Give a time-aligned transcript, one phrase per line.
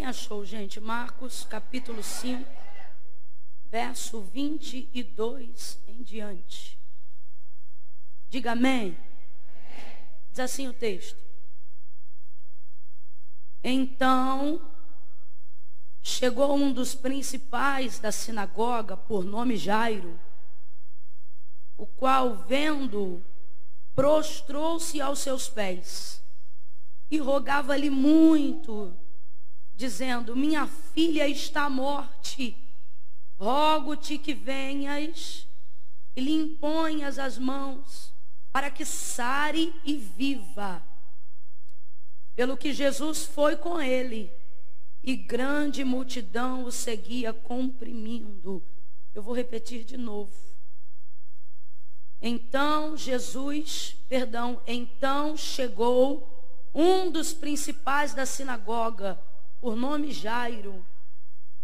[0.00, 0.80] Quem achou, gente?
[0.80, 2.50] Marcos capítulo 5,
[3.66, 6.78] verso 22 em diante.
[8.30, 8.96] Diga amém.
[10.30, 11.20] Diz assim o texto.
[13.62, 14.72] Então
[16.00, 20.18] chegou um dos principais da sinagoga, por nome Jairo,
[21.76, 23.22] o qual, vendo,
[23.94, 26.22] prostrou-se aos seus pés
[27.10, 28.96] e rogava-lhe muito,
[29.80, 32.54] dizendo: Minha filha está à morte,
[33.38, 35.48] rogo-te que venhas
[36.14, 38.12] e lhe imponhas as mãos
[38.52, 40.82] para que sare e viva.
[42.36, 44.30] Pelo que Jesus foi com ele,
[45.02, 48.62] e grande multidão o seguia comprimindo.
[49.14, 50.34] Eu vou repetir de novo.
[52.20, 56.38] Então Jesus, perdão, então chegou
[56.74, 59.18] um dos principais da sinagoga,
[59.60, 60.84] por nome Jairo,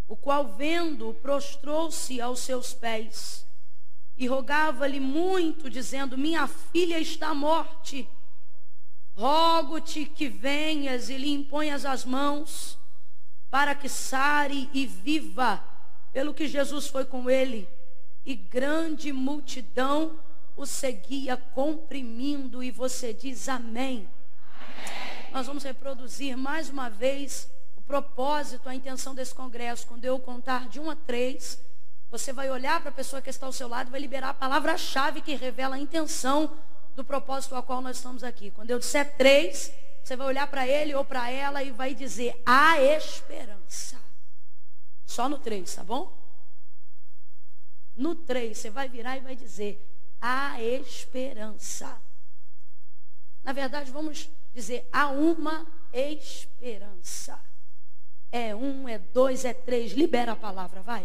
[0.06, 3.46] o qual vendo prostrou-se aos seus pés
[4.16, 8.08] e rogava-lhe muito, dizendo: Minha filha está à morte.
[9.14, 12.78] Rogo-te que venhas e lhe imponhas as mãos,
[13.50, 15.62] para que sare e viva.
[16.12, 17.68] Pelo que Jesus foi com ele,
[18.24, 20.18] e grande multidão
[20.56, 24.08] o seguia comprimindo, e você diz amém.
[24.50, 25.32] amém.
[25.32, 27.50] Nós vamos reproduzir mais uma vez
[27.86, 31.58] propósito, a intenção desse congresso, quando eu contar de um a três.
[32.10, 35.20] Você vai olhar para a pessoa que está ao seu lado vai liberar a palavra-chave
[35.20, 36.56] que revela a intenção
[36.94, 38.50] do propósito ao qual nós estamos aqui.
[38.50, 42.40] Quando eu disser três, você vai olhar para ele ou para ela e vai dizer:
[42.44, 44.00] a esperança.
[45.04, 46.16] Só no três, tá bom?
[47.94, 49.84] No três, você vai virar e vai dizer:
[50.20, 52.00] a esperança.
[53.42, 57.38] Na verdade, vamos dizer: há uma esperança.
[58.30, 59.92] É um, é dois, é três.
[59.92, 61.04] Libera a palavra, vai.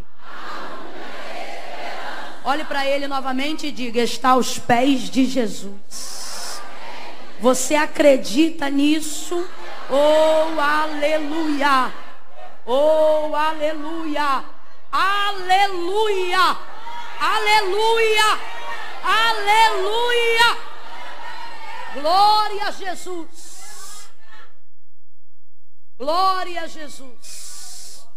[2.44, 6.62] Olhe para ele novamente e diga: está aos pés de Jesus.
[7.40, 9.48] Você acredita nisso?
[9.90, 11.92] Oh, aleluia!
[12.66, 14.44] Oh, aleluia!
[14.92, 16.58] Aleluia!
[17.20, 18.40] Aleluia!
[19.04, 20.58] Aleluia!
[21.94, 23.51] Glória a Jesus!
[26.02, 28.08] Glória a Jesus!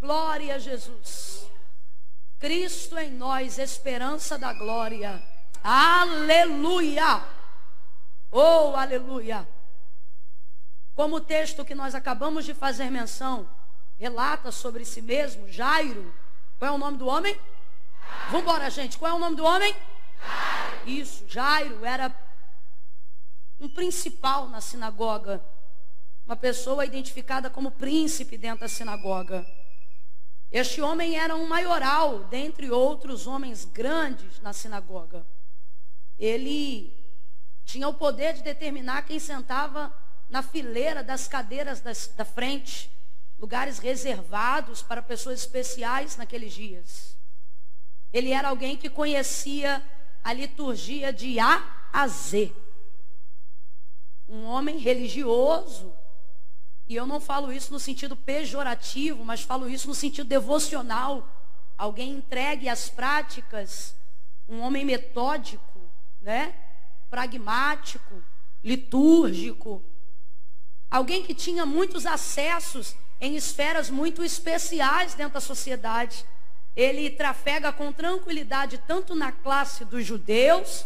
[0.00, 1.48] Glória a Jesus!
[2.40, 5.22] Cristo em nós, esperança da glória.
[5.62, 7.24] Aleluia!
[8.32, 9.48] Oh, aleluia!
[10.92, 13.48] Como o texto que nós acabamos de fazer menção
[13.96, 16.12] relata sobre si mesmo, Jairo.
[16.58, 17.40] Qual é o nome do homem?
[18.26, 18.98] Vamos embora, gente.
[18.98, 19.72] Qual é o nome do homem?
[19.72, 20.90] Jairo.
[20.90, 22.12] Isso, Jairo era
[23.60, 25.40] um principal na sinagoga.
[26.32, 29.46] Uma pessoa identificada como príncipe dentro da sinagoga.
[30.50, 35.26] Este homem era um maioral, dentre outros homens grandes na sinagoga.
[36.18, 36.90] Ele
[37.66, 39.94] tinha o poder de determinar quem sentava
[40.30, 42.90] na fileira das cadeiras das, da frente,
[43.38, 47.14] lugares reservados para pessoas especiais naqueles dias.
[48.10, 49.82] Ele era alguém que conhecia
[50.24, 52.50] a liturgia de A a Z.
[54.26, 56.00] Um homem religioso,
[56.88, 61.28] e eu não falo isso no sentido pejorativo, mas falo isso no sentido devocional.
[61.78, 63.94] Alguém entregue às práticas,
[64.48, 65.80] um homem metódico,
[66.20, 66.54] né?
[67.08, 68.22] Pragmático,
[68.62, 69.82] litúrgico.
[70.90, 76.24] Alguém que tinha muitos acessos em esferas muito especiais dentro da sociedade.
[76.74, 80.84] Ele trafega com tranquilidade tanto na classe dos judeus,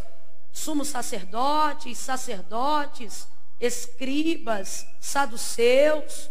[0.52, 3.26] sumos sacerdotes, sacerdotes,
[3.60, 6.30] escribas, saduceus,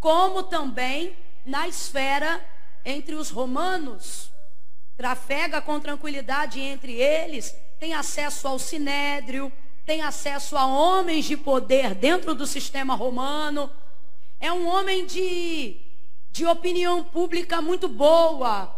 [0.00, 2.44] como também na esfera
[2.84, 4.30] entre os romanos.
[4.96, 9.52] Trafega com tranquilidade entre eles, tem acesso ao sinédrio,
[9.84, 13.70] tem acesso a homens de poder dentro do sistema romano.
[14.40, 15.76] É um homem de,
[16.30, 18.74] de opinião pública muito boa.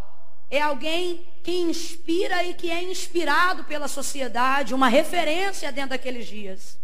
[0.51, 6.79] É alguém que inspira e que é inspirado pela sociedade, uma referência dentro daqueles dias.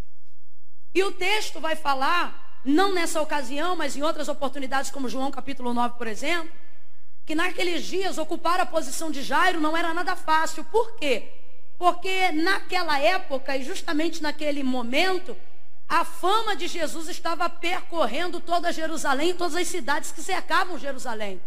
[0.95, 5.73] E o texto vai falar, não nessa ocasião, mas em outras oportunidades, como João capítulo
[5.73, 6.53] 9, por exemplo,
[7.25, 10.65] que naqueles dias ocupar a posição de Jairo não era nada fácil.
[10.65, 11.31] Por quê?
[11.79, 15.37] Porque naquela época e justamente naquele momento,
[15.89, 21.41] a fama de Jesus estava percorrendo toda Jerusalém todas as cidades que cercavam Jerusalém.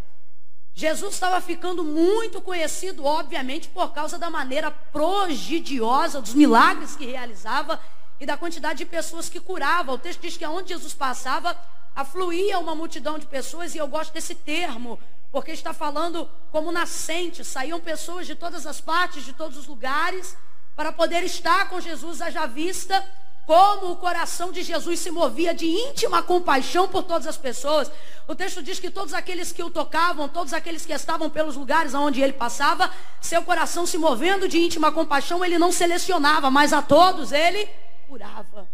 [0.74, 7.80] Jesus estava ficando muito conhecido, obviamente, por causa da maneira prodigiosa dos milagres que realizava
[8.20, 9.92] e da quantidade de pessoas que curava.
[9.92, 11.58] O texto diz que aonde Jesus passava,
[11.96, 15.00] afluía uma multidão de pessoas, e eu gosto desse termo,
[15.32, 20.36] porque está falando como nascente, saíam pessoas de todas as partes, de todos os lugares,
[20.76, 23.06] para poder estar com Jesus, haja vista
[23.46, 27.92] como o coração de Jesus se movia de íntima compaixão por todas as pessoas.
[28.28, 31.94] O texto diz que todos aqueles que o tocavam, todos aqueles que estavam pelos lugares
[31.94, 32.90] onde ele passava,
[33.22, 37.70] seu coração se movendo de íntima compaixão, ele não selecionava, mas a todos ele
[38.08, 38.70] curava.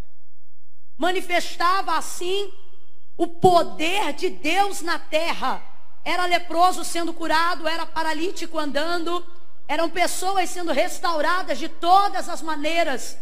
[0.96, 2.52] Manifestava assim
[3.16, 5.62] o poder de Deus na terra.
[6.04, 9.24] Era leproso sendo curado, era paralítico andando,
[9.68, 13.16] eram pessoas sendo restauradas de todas as maneiras.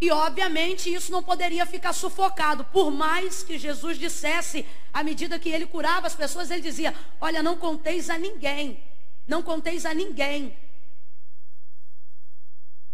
[0.00, 2.64] E obviamente isso não poderia ficar sufocado.
[2.64, 7.42] Por mais que Jesus dissesse, à medida que ele curava as pessoas, ele dizia: Olha,
[7.42, 8.82] não conteis a ninguém.
[9.26, 10.58] Não conteis a ninguém.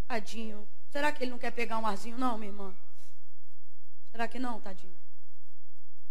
[0.06, 0.68] Tadinho.
[0.98, 2.18] Será que ele não quer pegar um arzinho?
[2.18, 2.74] Não, minha irmã.
[4.10, 4.92] Será que não, tadinho?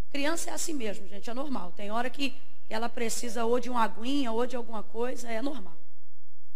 [0.09, 1.73] Criança é assim mesmo, gente, é normal.
[1.75, 2.33] Tem hora que
[2.69, 5.75] ela precisa ou de uma aguinha ou de alguma coisa, é normal.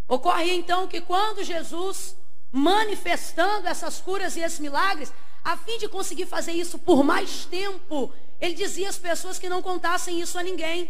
[0.08, 2.16] Ocorre então que quando Jesus
[2.50, 5.12] manifestando essas curas e esses milagres,
[5.44, 9.62] a fim de conseguir fazer isso por mais tempo, ele dizia às pessoas que não
[9.62, 10.90] contassem isso a ninguém.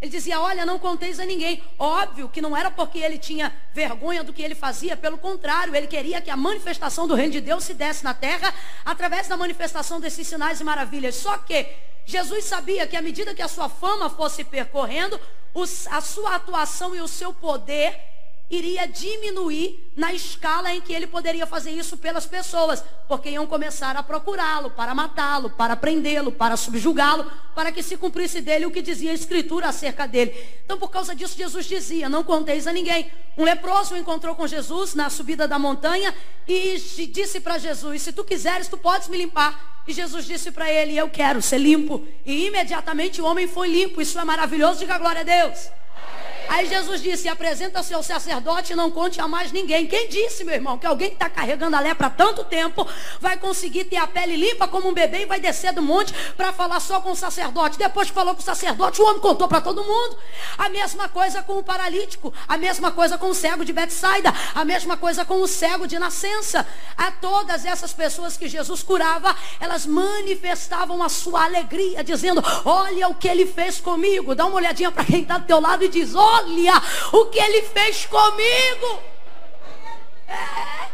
[0.00, 1.62] Ele dizia: Olha, não conteis a ninguém.
[1.78, 5.86] Óbvio que não era porque ele tinha vergonha do que ele fazia, pelo contrário, ele
[5.86, 8.54] queria que a manifestação do reino de Deus se desse na terra
[8.84, 11.16] através da manifestação desses sinais e maravilhas.
[11.16, 11.66] Só que
[12.06, 15.20] Jesus sabia que à medida que a sua fama fosse percorrendo,
[15.90, 17.98] a sua atuação e o seu poder
[18.50, 23.94] iria diminuir na escala em que ele poderia fazer isso pelas pessoas, porque iam começar
[23.96, 28.80] a procurá-lo, para matá-lo, para prendê-lo, para subjugá-lo, para que se cumprisse dele o que
[28.80, 30.34] dizia a Escritura acerca dele.
[30.64, 33.10] Então, por causa disso, Jesus dizia: Não conteis a ninguém.
[33.36, 36.14] Um leproso encontrou com Jesus na subida da montanha
[36.46, 36.78] e
[37.12, 39.82] disse para Jesus: Se tu quiseres, tu podes me limpar.
[39.86, 42.06] E Jesus disse para ele: Eu quero ser limpo.
[42.24, 44.00] E imediatamente o homem foi limpo.
[44.00, 44.80] Isso é maravilhoso.
[44.80, 45.70] Diga glória a Deus.
[46.48, 49.86] Aí Jesus disse: apresenta seu sacerdote e não conte a mais ninguém.
[49.86, 52.86] Quem disse, meu irmão, que alguém que está carregando a lepra há tanto tempo
[53.20, 56.52] vai conseguir ter a pele limpa como um bebê e vai descer do monte para
[56.52, 57.78] falar só com o sacerdote?
[57.78, 60.16] Depois que falou com o sacerdote, o homem contou para todo mundo.
[60.56, 64.64] A mesma coisa com o paralítico, a mesma coisa com o cego de Betsaida, a
[64.64, 66.66] mesma coisa com o cego de nascença.
[66.96, 73.14] A todas essas pessoas que Jesus curava, elas manifestavam a sua alegria, dizendo: Olha o
[73.14, 74.34] que ele fez comigo.
[74.34, 76.82] Dá uma olhadinha para quem está do teu lado e diz: Olha olha
[77.12, 79.02] o que ele fez comigo.
[80.28, 80.88] É.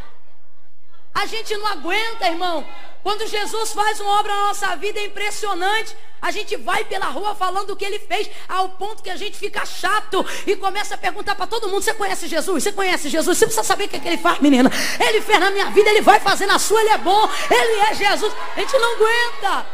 [1.15, 2.67] A gente não aguenta, irmão.
[3.03, 5.95] Quando Jesus faz uma obra na nossa vida é impressionante.
[6.23, 9.37] A gente vai pela rua falando o que ele fez, ao ponto que a gente
[9.37, 12.63] fica chato e começa a perguntar para todo mundo: Você conhece Jesus?
[12.63, 13.37] Você conhece Jesus?
[13.37, 14.71] Você precisa saber o que, é que ele faz, menina.
[14.99, 17.95] Ele fez na minha vida, ele vai fazer na sua, ele é bom, ele é
[17.95, 18.33] Jesus.
[18.57, 19.67] A gente não aguenta.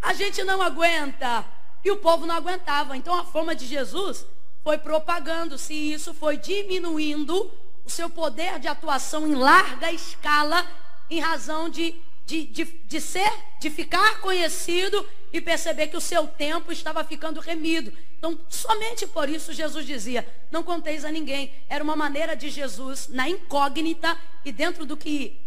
[0.00, 1.57] A gente não aguenta.
[1.88, 2.98] E o povo não aguentava.
[2.98, 4.26] Então a fama de Jesus
[4.62, 7.50] foi propagando-se e isso foi diminuindo
[7.82, 10.66] o seu poder de atuação em larga escala
[11.08, 11.94] em razão de,
[12.26, 17.40] de, de, de ser, de ficar conhecido e perceber que o seu tempo estava ficando
[17.40, 17.90] remido.
[18.18, 21.50] Então, somente por isso Jesus dizia: Não conteis a ninguém.
[21.70, 24.14] Era uma maneira de Jesus, na incógnita
[24.44, 25.40] e dentro do que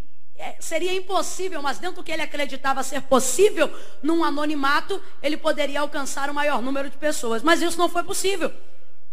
[0.60, 3.69] seria impossível, mas dentro do que ele acreditava ser possível,
[4.02, 7.44] num anonimato, ele poderia alcançar o maior número de pessoas.
[7.44, 8.52] Mas isso não foi possível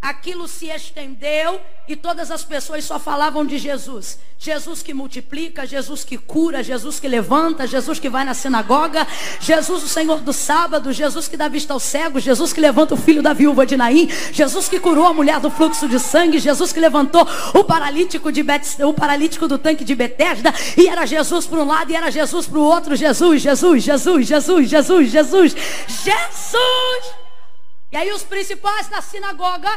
[0.01, 4.19] aquilo se estendeu e todas as pessoas só falavam de Jesus.
[4.39, 9.05] Jesus que multiplica, Jesus que cura, Jesus que levanta, Jesus que vai na sinagoga,
[9.41, 12.97] Jesus o Senhor do sábado, Jesus que dá vista ao cego, Jesus que levanta o
[12.97, 16.73] filho da viúva de Naim, Jesus que curou a mulher do fluxo de sangue, Jesus
[16.73, 18.81] que levantou o paralítico de Bet...
[18.85, 22.47] o paralítico do tanque de Betesda, e era Jesus para um lado e era Jesus
[22.47, 25.57] para o outro, Jesus, Jesus, Jesus, Jesus, Jesus, Jesus,
[25.89, 27.28] Jesus.
[27.91, 29.71] E aí os principais da sinagoga,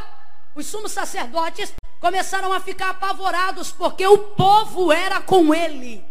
[0.55, 6.03] os sumos sacerdotes, começaram a ficar apavorados porque o povo era com ele.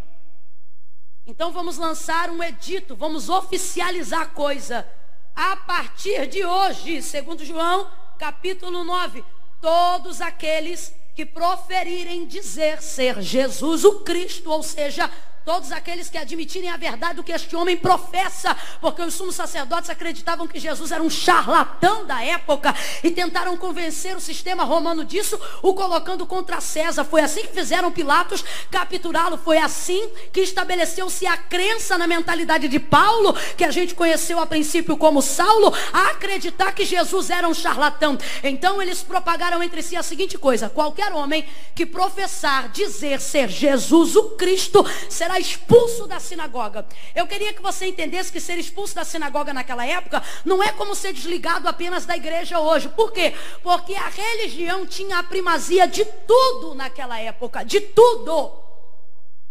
[1.27, 4.87] Então vamos lançar um edito, vamos oficializar a coisa.
[5.35, 9.25] A partir de hoje, segundo João, capítulo 9,
[9.61, 15.11] todos aqueles que proferirem dizer ser Jesus o Cristo, ou seja,
[15.51, 19.91] Todos aqueles que admitirem a verdade do que este homem professa, porque os sumos sacerdotes
[19.91, 25.37] acreditavam que Jesus era um charlatão da época e tentaram convencer o sistema romano disso,
[25.61, 27.03] o colocando contra César.
[27.03, 29.37] Foi assim que fizeram Pilatos capturá-lo.
[29.39, 34.47] Foi assim que estabeleceu-se a crença na mentalidade de Paulo, que a gente conheceu a
[34.47, 38.17] princípio como Saulo, a acreditar que Jesus era um charlatão.
[38.45, 44.15] Então eles propagaram entre si a seguinte coisa: qualquer homem que professar dizer ser Jesus
[44.15, 46.87] o Cristo será expulso da sinagoga.
[47.15, 50.95] Eu queria que você entendesse que ser expulso da sinagoga naquela época não é como
[50.95, 52.89] ser desligado apenas da igreja hoje.
[52.91, 53.35] Por quê?
[53.63, 58.53] Porque a religião tinha a primazia de tudo naquela época, de tudo.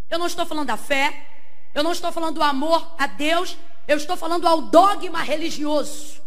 [0.08, 1.26] Eu não estou falando da fé,
[1.74, 3.56] eu não estou falando do amor a Deus,
[3.86, 6.20] eu estou falando ao dogma religioso.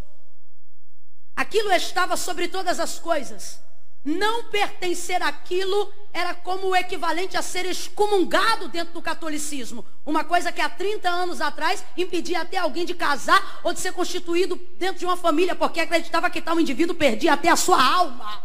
[1.35, 3.59] Aquilo estava sobre todas as coisas.
[4.03, 9.83] Não pertencer àquilo era como o equivalente a ser excomungado dentro do catolicismo.
[10.05, 13.93] Uma coisa que há 30 anos atrás impedia até alguém de casar ou de ser
[13.93, 18.43] constituído dentro de uma família, porque acreditava que tal indivíduo perdia até a sua alma.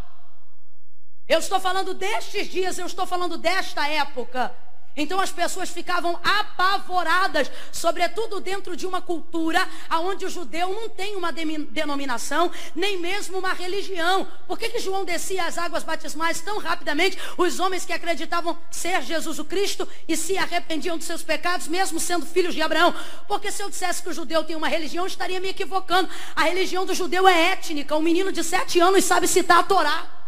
[1.27, 4.51] Eu estou falando destes dias, eu estou falando desta época.
[4.99, 11.15] Então as pessoas ficavam apavoradas, sobretudo dentro de uma cultura onde o judeu não tem
[11.15, 14.27] uma denominação, nem mesmo uma religião.
[14.45, 17.17] Por que, que João descia as águas batismais tão rapidamente?
[17.37, 21.97] Os homens que acreditavam ser Jesus o Cristo e se arrependiam dos seus pecados, mesmo
[21.97, 22.93] sendo filhos de Abraão.
[23.25, 26.09] Porque se eu dissesse que o judeu tem uma religião, estaria me equivocando.
[26.35, 27.95] A religião do judeu é étnica.
[27.95, 30.18] Um menino de sete anos sabe citar a Torá.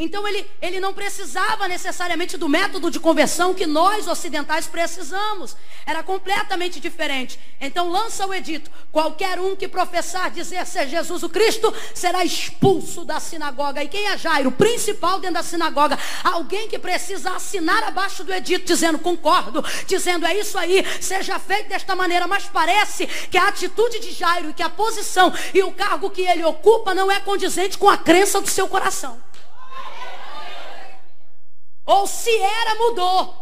[0.00, 5.54] Então ele, ele não precisava necessariamente do método de conversão que nós ocidentais precisamos.
[5.84, 7.38] Era completamente diferente.
[7.60, 13.04] Então lança o edito: qualquer um que professar dizer ser Jesus o Cristo será expulso
[13.04, 13.84] da sinagoga.
[13.84, 14.50] E quem é Jairo?
[14.50, 15.98] Principal dentro da sinagoga.
[16.24, 21.68] Alguém que precisa assinar abaixo do edito, dizendo concordo, dizendo é isso aí, seja feito
[21.68, 22.26] desta maneira.
[22.26, 26.42] Mas parece que a atitude de Jairo que a posição e o cargo que ele
[26.42, 29.29] ocupa não é condizente com a crença do seu coração.
[31.90, 33.34] Ou se era, mudou.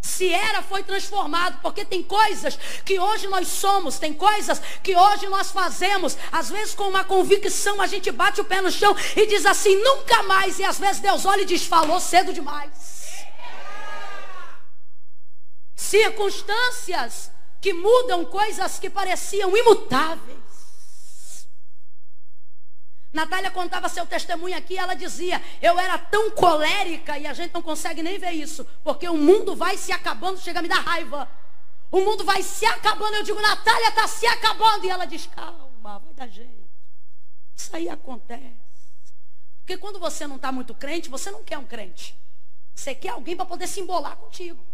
[0.00, 5.26] Se era, foi transformado, porque tem coisas que hoje nós somos, tem coisas que hoje
[5.28, 6.16] nós fazemos.
[6.30, 9.74] Às vezes, com uma convicção, a gente bate o pé no chão e diz assim:
[9.82, 10.60] nunca mais.
[10.60, 13.24] E às vezes Deus olha e diz: falou cedo demais.
[15.74, 20.43] Circunstâncias que mudam coisas que pareciam imutáveis.
[23.14, 27.62] Natália contava seu testemunho aqui, ela dizia: Eu era tão colérica e a gente não
[27.62, 31.30] consegue nem ver isso, porque o mundo vai se acabando, chega a me dar raiva.
[31.92, 33.14] O mundo vai se acabando.
[33.14, 34.84] Eu digo: Natália está se acabando.
[34.84, 36.68] E ela diz: Calma, vai dar jeito.
[37.54, 38.64] Isso aí acontece.
[39.60, 42.16] Porque quando você não está muito crente, você não quer um crente.
[42.74, 44.66] Você quer alguém para poder se embolar contigo.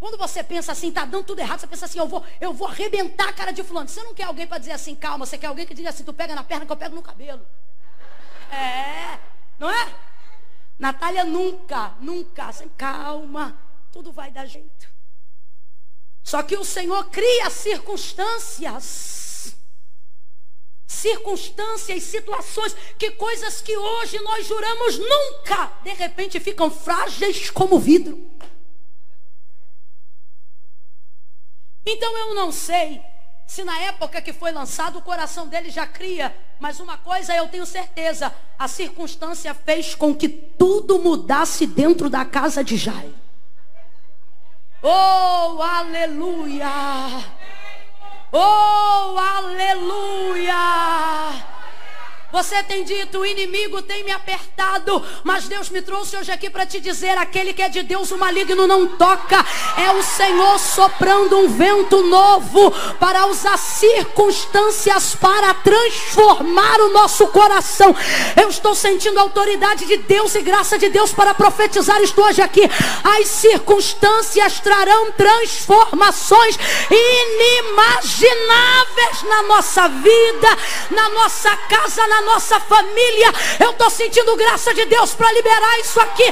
[0.00, 2.68] Quando você pensa assim, está dando tudo errado, você pensa assim, eu vou, eu vou
[2.68, 3.88] arrebentar a cara de fulano.
[3.88, 6.12] Você não quer alguém para dizer assim, calma, você quer alguém que diga assim, tu
[6.12, 7.44] pega na perna que eu pego no cabelo.
[8.50, 9.18] É,
[9.58, 9.94] não é?
[10.78, 13.58] Natália nunca, nunca, assim, calma,
[13.90, 14.88] tudo vai dar jeito.
[16.22, 19.56] Só que o Senhor cria circunstâncias.
[20.86, 28.37] Circunstâncias, situações, que coisas que hoje nós juramos nunca, de repente ficam frágeis como vidro.
[31.90, 33.00] Então eu não sei
[33.46, 37.48] se na época que foi lançado o coração dele já cria, mas uma coisa eu
[37.48, 43.14] tenho certeza, a circunstância fez com que tudo mudasse dentro da casa de Jairo.
[44.82, 46.68] Oh, aleluia!
[48.30, 50.54] Oh, aleluia!
[52.30, 56.66] Você tem dito, o inimigo tem me apertado, mas Deus me trouxe hoje aqui para
[56.66, 59.42] te dizer: aquele que é de Deus, o maligno não toca.
[59.78, 62.70] É o Senhor soprando um vento novo
[63.00, 67.96] para usar circunstâncias para transformar o nosso coração.
[68.38, 71.98] Eu estou sentindo a autoridade de Deus e graça de Deus para profetizar.
[72.02, 72.68] Estou hoje aqui.
[73.18, 76.58] As circunstâncias trarão transformações
[76.90, 80.58] inimagináveis na nossa vida,
[80.90, 83.32] na nossa casa, na nossa família.
[83.60, 86.24] Eu estou sentindo graça de Deus para liberar isso aqui.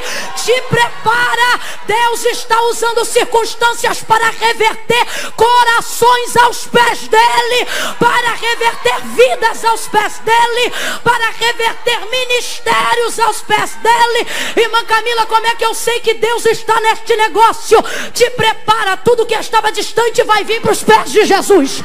[0.45, 1.61] Te prepara.
[1.87, 7.67] Deus está usando circunstâncias para reverter corações aos pés dele,
[7.99, 14.27] para reverter vidas aos pés dele, para reverter ministérios aos pés dele.
[14.57, 17.83] Irmã Camila, como é que eu sei que Deus está neste negócio?
[18.13, 21.83] Te prepara, tudo que estava distante vai vir para os pés de Jesus.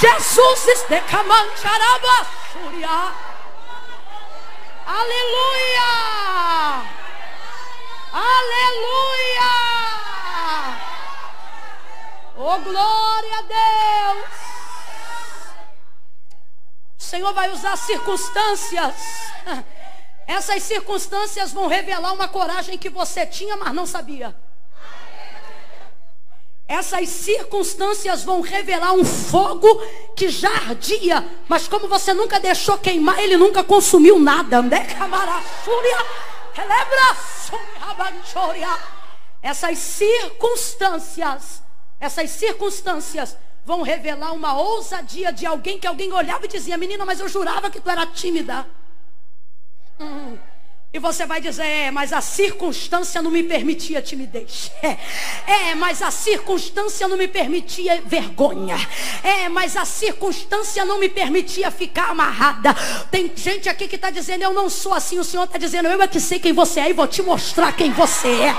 [0.00, 0.92] Jesus está
[4.86, 5.90] Aleluia!
[8.12, 9.52] Aleluia!
[12.36, 14.30] Oh, glória a Deus!
[16.98, 18.94] O Senhor vai usar circunstâncias.
[20.26, 24.34] Essas circunstâncias vão revelar uma coragem que você tinha, mas não sabia.
[26.72, 29.68] Essas circunstâncias vão revelar um fogo
[30.16, 34.62] que já ardia, mas como você nunca deixou queimar, ele nunca consumiu nada.
[39.42, 41.62] essas circunstâncias,
[42.00, 43.36] essas circunstâncias
[43.66, 47.68] vão revelar uma ousadia de alguém que alguém olhava e dizia: Menina, mas eu jurava
[47.68, 48.66] que tu era tímida.
[50.00, 50.38] Hum.
[50.94, 54.70] E você vai dizer, é, mas a circunstância não me permitia timidez.
[55.44, 58.76] É, é, mas a circunstância não me permitia vergonha.
[59.22, 62.74] É, mas a circunstância não me permitia ficar amarrada.
[63.10, 65.18] Tem gente aqui que está dizendo, eu não sou assim.
[65.18, 67.72] O Senhor está dizendo, eu é que sei quem você é e vou te mostrar
[67.72, 68.56] quem você é.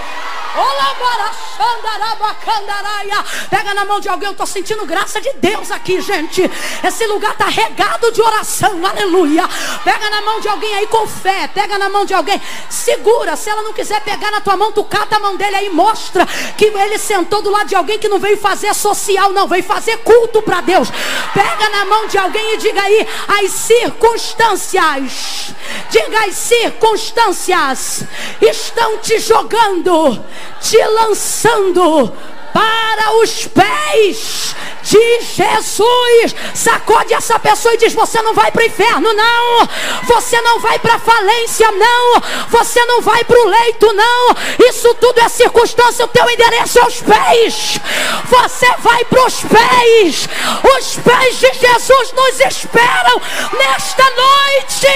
[3.49, 6.41] Pega na mão de alguém, eu estou sentindo graça de Deus aqui, gente.
[6.83, 9.49] Esse lugar está regado de oração, aleluia.
[9.83, 11.47] Pega na mão de alguém aí com fé.
[11.47, 13.35] Pega na mão de alguém alguém, segura.
[13.35, 16.25] Se ela não quiser pegar na tua mão, tu cata a mão dele aí, mostra
[16.57, 19.97] que ele sentou do lado de alguém que não veio fazer social, não, veio fazer
[19.97, 20.87] culto para Deus.
[21.33, 23.07] Pega na mão de alguém e diga aí
[23.41, 25.53] as circunstâncias.
[25.89, 28.03] Diga as circunstâncias
[28.41, 30.23] estão te jogando,
[30.61, 32.11] te lançando
[32.53, 36.36] para os pés de Jesus.
[36.53, 39.67] Sacode essa pessoa e diz: Você não vai para o inferno, não.
[40.03, 42.22] Você não vai para a falência, não.
[42.50, 44.36] Você não vai para o leito, não.
[44.69, 46.05] Isso tudo é circunstância.
[46.05, 47.79] O teu endereço é os pés.
[48.25, 50.29] Você vai para os pés.
[50.77, 53.22] Os pés de Jesus nos esperam
[53.57, 54.88] nesta noite.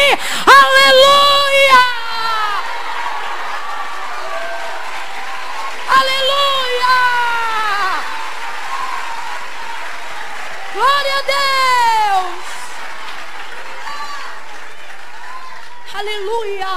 [0.46, 2.08] Aleluia.
[5.90, 6.96] Aleluia!
[10.74, 12.48] Glória a Deus!
[15.94, 16.68] Aleluia!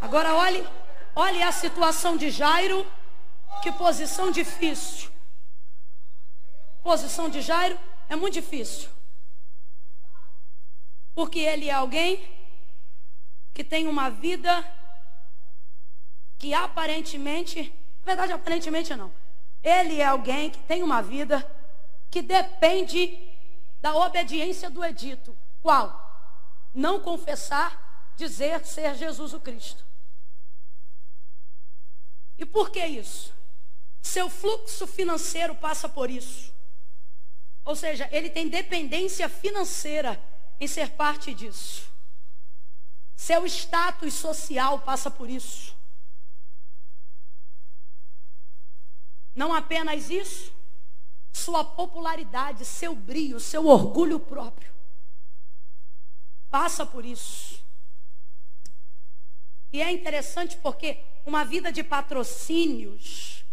[0.00, 0.66] Agora olhe,
[1.16, 2.86] olhe a situação de Jairo.
[3.62, 5.10] Que posição difícil.
[6.82, 7.78] Posição de Jairo
[8.08, 8.90] é muito difícil.
[11.14, 12.22] Porque ele é alguém
[13.54, 14.64] que tem uma vida
[16.38, 19.10] que aparentemente, na verdade aparentemente não,
[19.62, 21.50] ele é alguém que tem uma vida
[22.14, 23.18] que depende
[23.80, 25.36] da obediência do edito.
[25.60, 25.84] Qual?
[26.72, 29.84] Não confessar, dizer ser Jesus o Cristo.
[32.38, 33.34] E por que isso?
[34.00, 36.54] Seu fluxo financeiro passa por isso.
[37.64, 40.22] Ou seja, ele tem dependência financeira
[40.60, 41.90] em ser parte disso.
[43.16, 45.74] Seu status social passa por isso.
[49.34, 50.54] Não apenas isso,
[51.34, 54.72] sua popularidade, seu brilho, seu orgulho próprio.
[56.48, 57.62] Passa por isso.
[59.72, 63.44] E é interessante porque uma vida de patrocínios,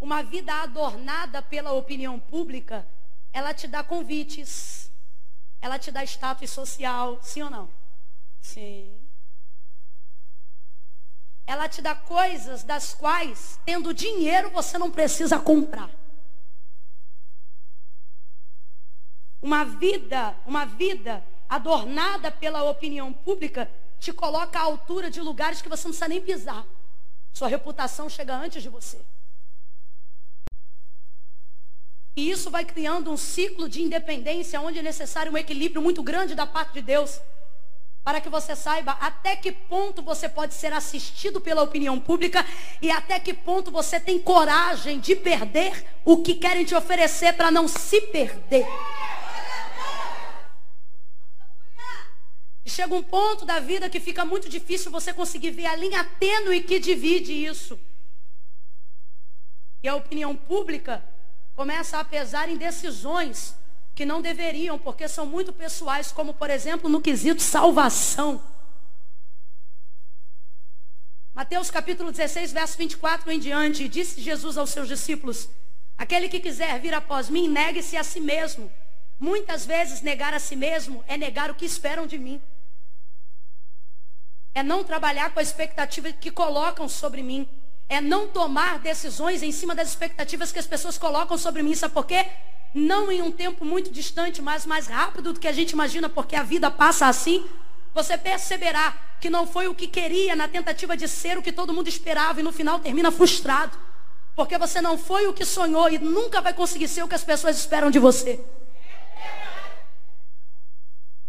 [0.00, 2.88] uma vida adornada pela opinião pública,
[3.32, 4.90] ela te dá convites,
[5.60, 7.68] ela te dá status social, sim ou não?
[8.40, 9.06] Sim
[11.46, 15.88] ela te dá coisas das quais, tendo dinheiro, você não precisa comprar.
[19.46, 25.68] Uma vida, uma vida adornada pela opinião pública, te coloca à altura de lugares que
[25.68, 26.66] você não precisa nem pisar.
[27.32, 28.98] Sua reputação chega antes de você.
[32.16, 36.34] E isso vai criando um ciclo de independência onde é necessário um equilíbrio muito grande
[36.34, 37.20] da parte de Deus
[38.02, 42.44] para que você saiba até que ponto você pode ser assistido pela opinião pública
[42.82, 47.50] e até que ponto você tem coragem de perder o que querem te oferecer para
[47.50, 48.66] não se perder.
[52.68, 56.62] Chega um ponto da vida que fica muito difícil você conseguir ver a linha tênue
[56.62, 57.78] que divide isso.
[59.82, 61.02] E a opinião pública
[61.54, 63.54] começa a pesar em decisões
[63.94, 68.42] que não deveriam, porque são muito pessoais, como por exemplo no quesito salvação.
[71.32, 75.48] Mateus capítulo 16, verso 24 em diante, disse Jesus aos seus discípulos:
[75.96, 78.70] Aquele que quiser vir após mim, negue-se a si mesmo.
[79.20, 82.42] Muitas vezes negar a si mesmo é negar o que esperam de mim.
[84.56, 87.46] É não trabalhar com a expectativa que colocam sobre mim.
[87.88, 91.74] É não tomar decisões em cima das expectativas que as pessoas colocam sobre mim.
[91.74, 92.26] Sabe por quê?
[92.76, 96.36] não em um tempo muito distante, mas mais rápido do que a gente imagina, porque
[96.36, 97.44] a vida passa assim,
[97.94, 101.72] você perceberá que não foi o que queria na tentativa de ser o que todo
[101.72, 103.76] mundo esperava e no final termina frustrado.
[104.34, 107.24] Porque você não foi o que sonhou e nunca vai conseguir ser o que as
[107.24, 108.44] pessoas esperam de você.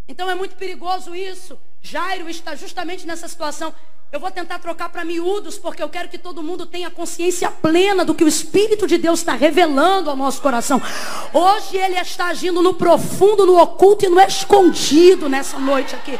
[0.05, 1.57] Então é muito perigoso isso.
[1.81, 3.73] Jairo está justamente nessa situação.
[4.09, 8.05] Eu vou tentar trocar para miúdos, porque eu quero que todo mundo tenha consciência plena
[8.05, 10.81] do que o Espírito de Deus está revelando ao nosso coração.
[11.33, 16.17] Hoje ele está agindo no profundo, no oculto e no escondido nessa noite aqui.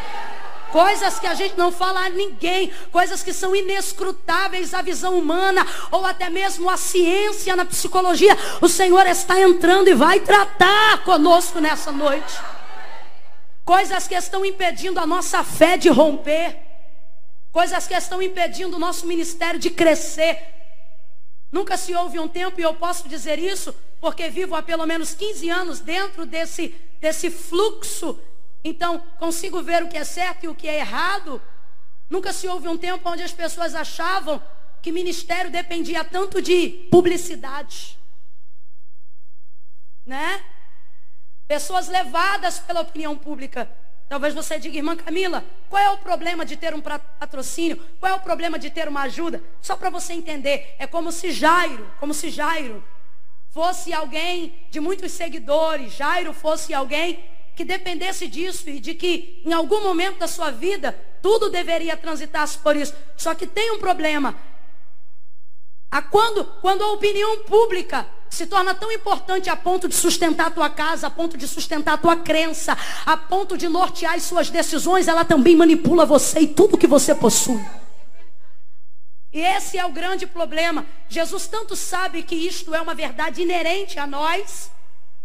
[0.72, 5.66] coisas que a gente não fala a ninguém, coisas que são inescrutáveis à visão humana,
[5.90, 8.38] ou até mesmo à ciência, na psicologia.
[8.62, 12.36] O Senhor está entrando e vai tratar conosco nessa noite.
[13.74, 16.58] Coisas que estão impedindo a nossa fé de romper,
[17.52, 20.36] coisas que estão impedindo o nosso ministério de crescer.
[21.52, 25.14] Nunca se houve um tempo, e eu posso dizer isso, porque vivo há pelo menos
[25.14, 28.20] 15 anos dentro desse, desse fluxo
[28.68, 31.42] então, consigo ver o que é certo e o que é errado.
[32.10, 34.44] Nunca se houve um tempo onde as pessoas achavam
[34.82, 37.98] que ministério dependia tanto de publicidade.
[40.06, 40.44] Né?
[41.48, 43.70] Pessoas levadas pela opinião pública.
[44.10, 47.78] Talvez você diga, irmã Camila, qual é o problema de ter um patrocínio?
[48.00, 49.42] Qual é o problema de ter uma ajuda?
[49.62, 52.84] Só para você entender, é como se Jairo, como se Jairo
[53.50, 57.24] fosse alguém de muitos seguidores, Jairo fosse alguém
[57.56, 62.48] que dependesse disso e de que em algum momento da sua vida tudo deveria transitar
[62.60, 62.94] por isso.
[63.18, 64.38] Só que tem um problema.
[65.90, 70.52] A quando, quando a opinião pública se torna tão importante a ponto de sustentar a
[70.52, 74.50] tua casa, a ponto de sustentar a tua crença, a ponto de nortear as suas
[74.50, 77.60] decisões, ela também manipula você e tudo que você possui.
[79.32, 80.86] E esse é o grande problema.
[81.10, 84.72] Jesus tanto sabe que isto é uma verdade inerente a nós,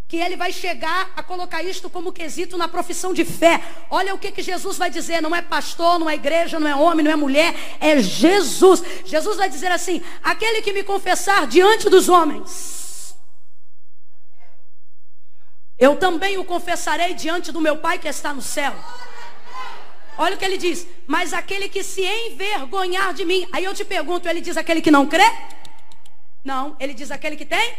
[0.08, 3.62] que ele vai chegar a colocar isto como quesito na profissão de fé.
[3.88, 6.76] Olha o que, que Jesus vai dizer: não é pastor, não é igreja, não é
[6.76, 8.82] homem, não é mulher, é Jesus.
[9.06, 12.82] Jesus vai dizer assim: aquele que me confessar diante dos homens,
[15.82, 18.72] eu também o confessarei diante do meu Pai que está no céu.
[20.16, 23.84] Olha o que ele diz: mas aquele que se envergonhar de mim, aí eu te
[23.84, 25.28] pergunto, ele diz aquele que não crê?
[26.44, 27.74] Não, ele diz aquele que tem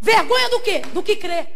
[0.00, 0.82] Vergonha do quê?
[0.92, 1.46] Do que crê.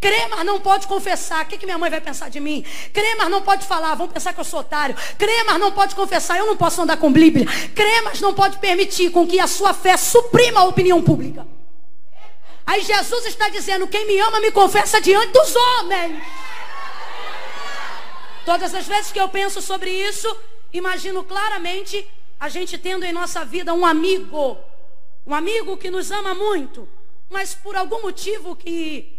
[0.00, 1.44] Crê, mas não pode confessar.
[1.44, 2.64] O que, que minha mãe vai pensar de mim?
[2.92, 3.96] Crê, mas não pode falar.
[3.96, 4.94] Vão pensar que eu sou otário.
[5.18, 6.38] Crê, mas não pode confessar.
[6.38, 7.44] Eu não posso andar com Bíblia.
[7.74, 11.44] Crê, mas não pode permitir com que a sua fé suprima a opinião pública.
[12.68, 16.22] Aí Jesus está dizendo: quem me ama me confessa diante dos homens.
[18.44, 20.28] Todas as vezes que eu penso sobre isso,
[20.72, 21.96] imagino claramente
[22.38, 24.58] a gente tendo em nossa vida um amigo.
[25.26, 26.88] Um amigo que nos ama muito
[27.28, 29.16] mas por algum motivo que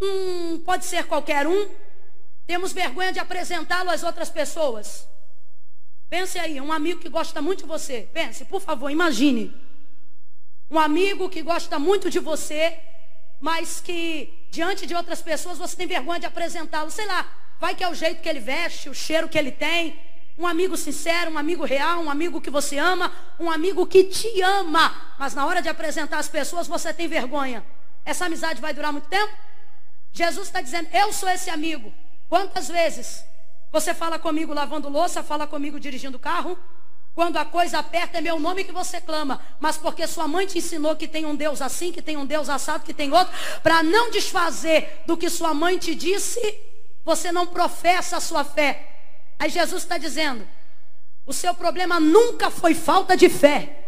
[0.00, 1.68] hum, pode ser qualquer um,
[2.46, 5.06] temos vergonha de apresentá-lo às outras pessoas.
[6.08, 8.08] Pense aí, um amigo que gosta muito de você.
[8.12, 9.54] Pense, por favor, imagine.
[10.70, 12.78] Um amigo que gosta muito de você,
[13.40, 16.90] mas que diante de outras pessoas você tem vergonha de apresentá-lo.
[16.90, 17.26] Sei lá,
[17.58, 19.98] vai que é o jeito que ele veste, o cheiro que ele tem,
[20.38, 24.40] um amigo sincero, um amigo real, um amigo que você ama, um amigo que te
[24.40, 25.14] ama.
[25.18, 27.64] Mas na hora de apresentar as pessoas, você tem vergonha.
[28.04, 29.32] Essa amizade vai durar muito tempo?
[30.12, 31.92] Jesus está dizendo: Eu sou esse amigo.
[32.28, 33.24] Quantas vezes
[33.72, 36.58] você fala comigo lavando louça, fala comigo dirigindo carro?
[37.14, 39.40] Quando a coisa aperta, é meu nome que você clama.
[39.58, 42.48] Mas porque sua mãe te ensinou que tem um Deus assim, que tem um Deus
[42.48, 46.58] assado, que tem outro, para não desfazer do que sua mãe te disse,
[47.04, 48.86] você não professa a sua fé.
[49.38, 50.46] Aí Jesus está dizendo:
[51.26, 53.84] o seu problema nunca foi falta de fé.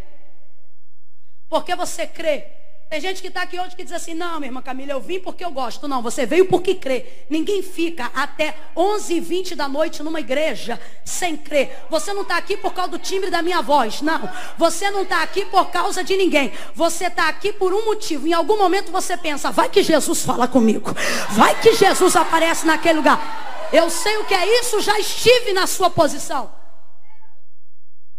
[1.47, 2.62] Porque você crê.
[2.93, 5.19] Tem gente que está aqui hoje que diz assim: não, minha irmã Camila, eu vim
[5.19, 5.87] porque eu gosto.
[5.87, 7.25] Não, você veio porque crê.
[7.27, 11.85] Ninguém fica até 11 e 20 da noite numa igreja sem crer.
[11.89, 14.03] Você não está aqui por causa do timbre da minha voz.
[14.03, 14.29] Não.
[14.59, 16.53] Você não está aqui por causa de ninguém.
[16.75, 18.27] Você está aqui por um motivo.
[18.27, 20.93] Em algum momento você pensa: vai que Jesus fala comigo.
[21.31, 23.69] Vai que Jesus aparece naquele lugar.
[23.73, 26.51] Eu sei o que é isso, já estive na sua posição.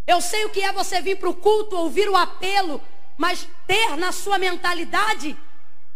[0.05, 2.81] Eu sei o que é você vir para o culto, ouvir o apelo,
[3.17, 5.37] mas ter na sua mentalidade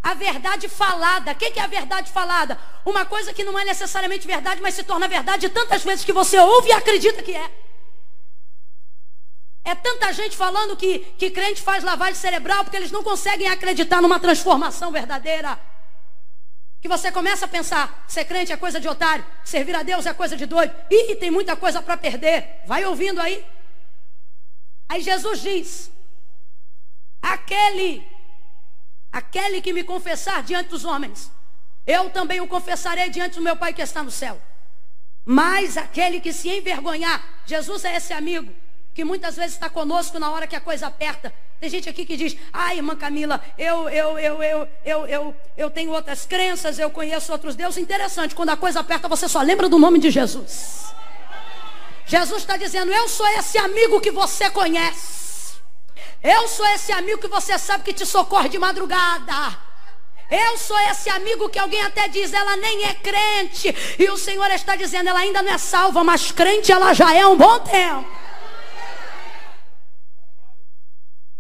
[0.01, 1.32] a verdade falada.
[1.32, 2.58] O que é a verdade falada?
[2.86, 6.38] Uma coisa que não é necessariamente verdade, mas se torna verdade tantas vezes que você
[6.39, 7.51] ouve e acredita que é.
[9.63, 14.01] É tanta gente falando que, que crente faz lavagem cerebral porque eles não conseguem acreditar
[14.01, 15.60] numa transformação verdadeira.
[16.82, 20.13] Que você começa a pensar, ser crente é coisa de otário, servir a Deus é
[20.13, 20.73] coisa de doido.
[20.89, 22.62] Ih, tem muita coisa para perder.
[22.65, 23.45] Vai ouvindo aí.
[24.88, 25.91] Aí Jesus diz:
[27.21, 28.05] Aquele,
[29.12, 31.32] aquele que me confessar diante dos homens,
[31.86, 34.41] eu também o confessarei diante do meu Pai que está no céu.
[35.25, 38.51] Mas aquele que se envergonhar, Jesus é esse amigo
[38.93, 42.15] que muitas vezes está conosco na hora que a coisa aperta, tem gente aqui que
[42.15, 46.89] diz, ai, irmã Camila, eu, eu, eu, eu, eu, eu, eu tenho outras crenças, eu
[46.89, 47.77] conheço outros deuses.
[47.77, 50.93] Interessante, quando a coisa aperta, você só lembra do nome de Jesus.
[52.05, 55.29] Jesus está dizendo, eu sou esse amigo que você conhece.
[56.21, 59.58] Eu sou esse amigo que você sabe que te socorre de madrugada.
[60.29, 63.73] Eu sou esse amigo que alguém até diz, ela nem é crente.
[63.97, 67.25] E o Senhor está dizendo, ela ainda não é salva, mas crente ela já é
[67.25, 68.05] um bom tempo.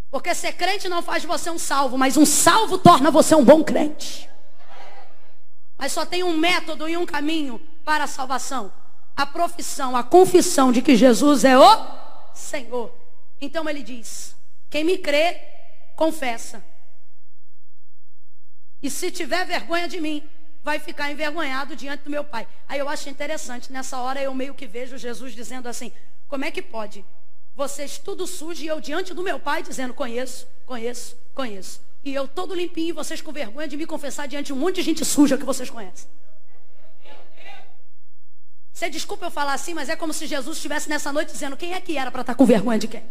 [0.09, 3.63] Porque ser crente não faz você um salvo, mas um salvo torna você um bom
[3.63, 4.27] crente.
[5.77, 8.71] Mas só tem um método e um caminho para a salvação:
[9.15, 11.87] a profissão, a confissão de que Jesus é o
[12.33, 12.91] Senhor.
[13.39, 14.35] Então ele diz:
[14.69, 15.39] quem me crê,
[15.95, 16.63] confessa.
[18.81, 20.27] E se tiver vergonha de mim,
[20.63, 22.47] vai ficar envergonhado diante do meu Pai.
[22.67, 25.91] Aí eu acho interessante, nessa hora eu meio que vejo Jesus dizendo assim:
[26.27, 27.03] como é que pode?
[27.55, 31.81] Vocês tudo sujo e eu diante do meu Pai dizendo: conheço, conheço, conheço.
[32.03, 34.75] E eu todo limpinho e vocês com vergonha de me confessar diante de um monte
[34.75, 36.09] de gente suja que vocês conhecem.
[38.71, 41.73] Você desculpa eu falar assim, mas é como se Jesus estivesse nessa noite dizendo: quem
[41.73, 43.03] é que era para estar tá com vergonha de quem?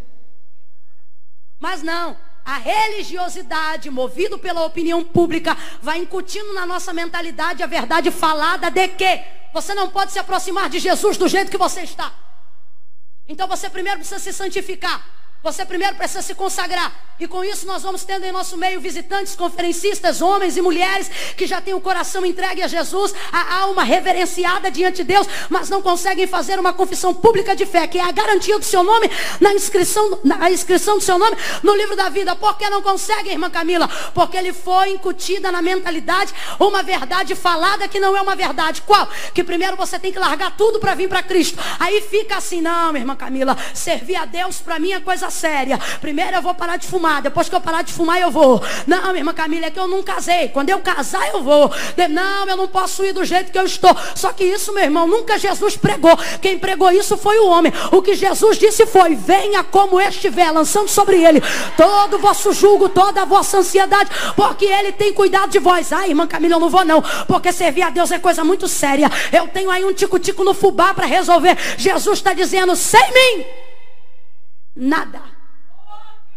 [1.58, 8.10] Mas não, a religiosidade, movido pela opinião pública, vai incutindo na nossa mentalidade a verdade
[8.10, 12.12] falada de que você não pode se aproximar de Jesus do jeito que você está.
[13.28, 15.04] Então você primeiro precisa se santificar.
[15.42, 16.92] Você primeiro precisa se consagrar.
[17.20, 21.48] E com isso nós vamos tendo em nosso meio visitantes, conferencistas, homens e mulheres que
[21.48, 25.82] já têm o coração entregue a Jesus, a alma reverenciada diante de Deus, mas não
[25.82, 29.52] conseguem fazer uma confissão pública de fé, que é a garantia do seu nome na
[29.52, 32.36] inscrição, na inscrição do seu nome no livro da vida.
[32.36, 33.88] Por que não conseguem, irmã Camila?
[34.14, 38.82] Porque ele foi incutida na mentalidade uma verdade falada que não é uma verdade.
[38.82, 39.08] Qual?
[39.34, 41.58] Que primeiro você tem que largar tudo para vir para Cristo.
[41.80, 45.78] Aí fica assim, não, irmã Camila, servir a Deus para mim é coisa séria.
[46.00, 47.22] Primeiro eu vou parar de fumar.
[47.22, 48.62] Depois que eu parar de fumar, eu vou.
[48.86, 50.48] Não, minha irmã Camila, é que eu não casei.
[50.48, 51.70] Quando eu casar, eu vou.
[52.10, 53.94] Não, eu não posso ir do jeito que eu estou.
[54.14, 56.16] Só que isso, meu irmão, nunca Jesus pregou.
[56.40, 57.72] Quem pregou isso foi o homem.
[57.92, 61.42] O que Jesus disse foi: venha como estiver, lançando sobre ele
[61.76, 65.92] todo o vosso julgo, toda a vossa ansiedade, porque ele tem cuidado de vós.
[65.92, 69.10] Ai, irmã Camila, eu não vou não, porque servir a Deus é coisa muito séria.
[69.32, 71.56] Eu tenho aí um tico-tico no fubá para resolver.
[71.76, 73.67] Jesus está dizendo: sem mim
[74.78, 75.20] nada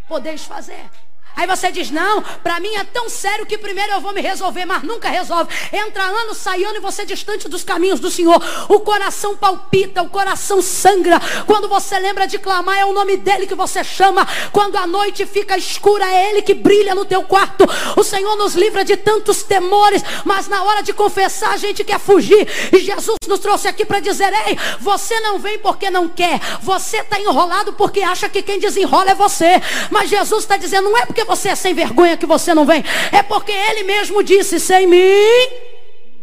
[0.08, 0.90] podeis fazer.
[1.36, 4.64] Aí você diz: Não, para mim é tão sério que primeiro eu vou me resolver,
[4.64, 5.52] mas nunca resolve.
[5.72, 8.40] Entra ano, sai ano e você é distante dos caminhos do Senhor.
[8.68, 11.20] O coração palpita, o coração sangra.
[11.46, 14.26] Quando você lembra de clamar, é o nome dele que você chama.
[14.52, 17.64] Quando a noite fica escura, é ele que brilha no teu quarto.
[17.96, 21.98] O Senhor nos livra de tantos temores, mas na hora de confessar, a gente quer
[21.98, 22.46] fugir.
[22.72, 26.40] E Jesus nos trouxe aqui para dizer: Ei, você não vem porque não quer.
[26.60, 29.60] Você está enrolado porque acha que quem desenrola é você.
[29.90, 32.66] Mas Jesus está dizendo: Não é porque porque você é sem vergonha que você não
[32.66, 32.84] vem.
[33.12, 35.48] É porque ele mesmo disse: sem mim,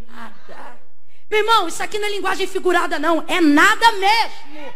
[0.08, 0.78] nada.
[1.30, 3.24] Meu irmão, isso aqui não é linguagem figurada, não.
[3.28, 4.74] É nada mesmo.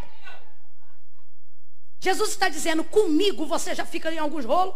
[1.99, 4.75] Jesus está dizendo: comigo você já fica em alguns rolos.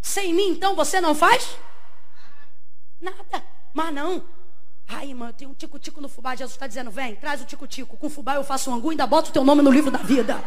[0.00, 1.56] Sem mim, então, você não faz?
[3.00, 3.42] Nada.
[3.74, 4.24] Mas não.
[4.88, 6.34] Ai, irmão, eu tenho um tico-tico no fubá.
[6.34, 7.96] Jesus está dizendo: vem, traz o tico-tico.
[7.96, 10.42] Com fubá eu faço um angu ainda boto o teu nome no livro da vida.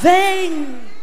[0.00, 0.93] Vem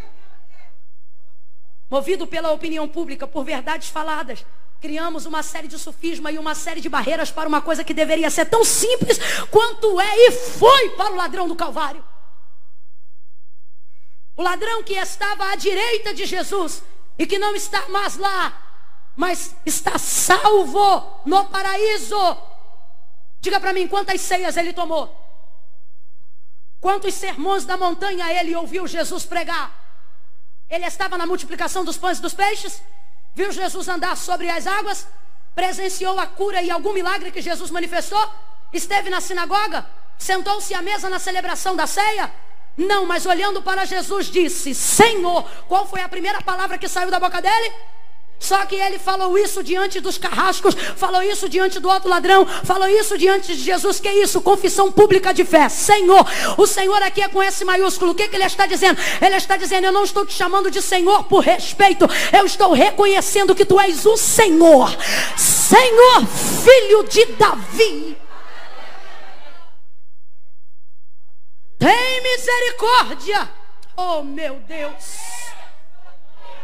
[1.92, 4.46] movido pela opinião pública, por verdades faladas,
[4.80, 8.30] criamos uma série de sofisma e uma série de barreiras para uma coisa que deveria
[8.30, 9.20] ser tão simples
[9.52, 12.02] quanto é e foi para o ladrão do Calvário.
[14.38, 16.82] O ladrão que estava à direita de Jesus
[17.20, 22.38] e que não está mais lá, mas está salvo no paraíso.
[23.42, 25.14] Diga para mim quantas ceias ele tomou.
[26.80, 29.81] Quantos sermões da montanha ele ouviu Jesus pregar?
[30.72, 32.82] Ele estava na multiplicação dos pães e dos peixes,
[33.36, 35.06] viu Jesus andar sobre as águas,
[35.54, 38.26] presenciou a cura e algum milagre que Jesus manifestou,
[38.72, 39.86] esteve na sinagoga,
[40.18, 42.32] sentou-se à mesa na celebração da ceia.
[42.78, 47.20] Não, mas olhando para Jesus disse: Senhor, qual foi a primeira palavra que saiu da
[47.20, 47.74] boca dele?
[48.42, 52.88] Só que ele falou isso diante dos carrascos, falou isso diante do outro ladrão, falou
[52.88, 54.00] isso diante de Jesus.
[54.00, 54.42] Que é isso?
[54.42, 55.70] Confissão pública de fé.
[55.70, 56.26] Senhor,
[56.58, 58.12] o Senhor aqui é com S maiúsculo.
[58.12, 59.00] O que, que ele está dizendo?
[59.22, 63.54] Ele está dizendo: Eu não estou te chamando de Senhor por respeito, eu estou reconhecendo
[63.54, 64.90] que tu és o Senhor,
[65.38, 68.18] Senhor, filho de Davi.
[71.78, 73.50] Tem misericórdia,
[73.96, 75.32] oh meu Deus.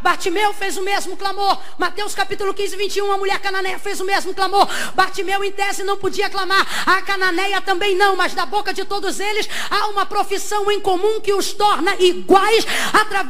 [0.01, 1.59] Bartimeu fez o mesmo clamor.
[1.77, 4.67] Mateus capítulo 15, 21, a mulher cananeia fez o mesmo clamor.
[4.93, 6.65] Bartimeu em tese não podia clamar.
[6.85, 11.19] A cananeia também não, mas da boca de todos eles há uma profissão em comum
[11.19, 12.65] que os torna iguais,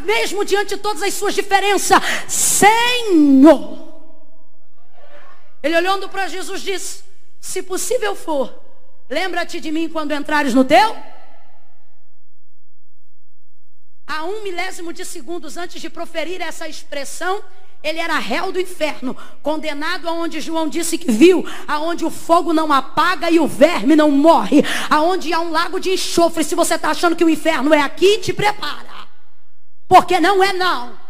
[0.05, 1.99] mesmo diante de todas as suas diferenças.
[2.27, 3.87] Senhor.
[5.61, 7.03] Ele olhando para Jesus disse:
[7.41, 8.53] Se possível for,
[9.09, 11.16] lembra-te de mim quando entrares no teu
[14.07, 17.43] a um milésimo de segundos antes de proferir essa expressão,
[17.83, 22.71] ele era réu do inferno, condenado aonde João disse que viu, aonde o fogo não
[22.71, 26.43] apaga e o verme não morre, aonde há um lago de enxofre.
[26.43, 29.07] Se você está achando que o inferno é aqui, te prepara,
[29.87, 31.06] porque não é não.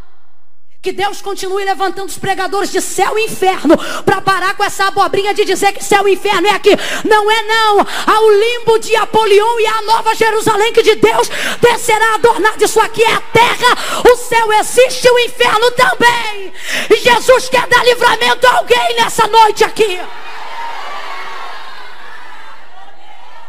[0.88, 5.34] Que Deus continue levantando os pregadores de céu e inferno para parar com essa abobrinha
[5.34, 6.70] de dizer que céu e inferno é aqui.
[7.04, 7.80] Não é não.
[7.80, 12.64] Ao limbo de Apolion e a nova Jerusalém que de Deus descerá adornado.
[12.64, 13.78] Isso aqui é a terra.
[14.10, 16.54] O céu existe, o inferno também.
[16.90, 20.00] E Jesus quer dar livramento a alguém nessa noite aqui.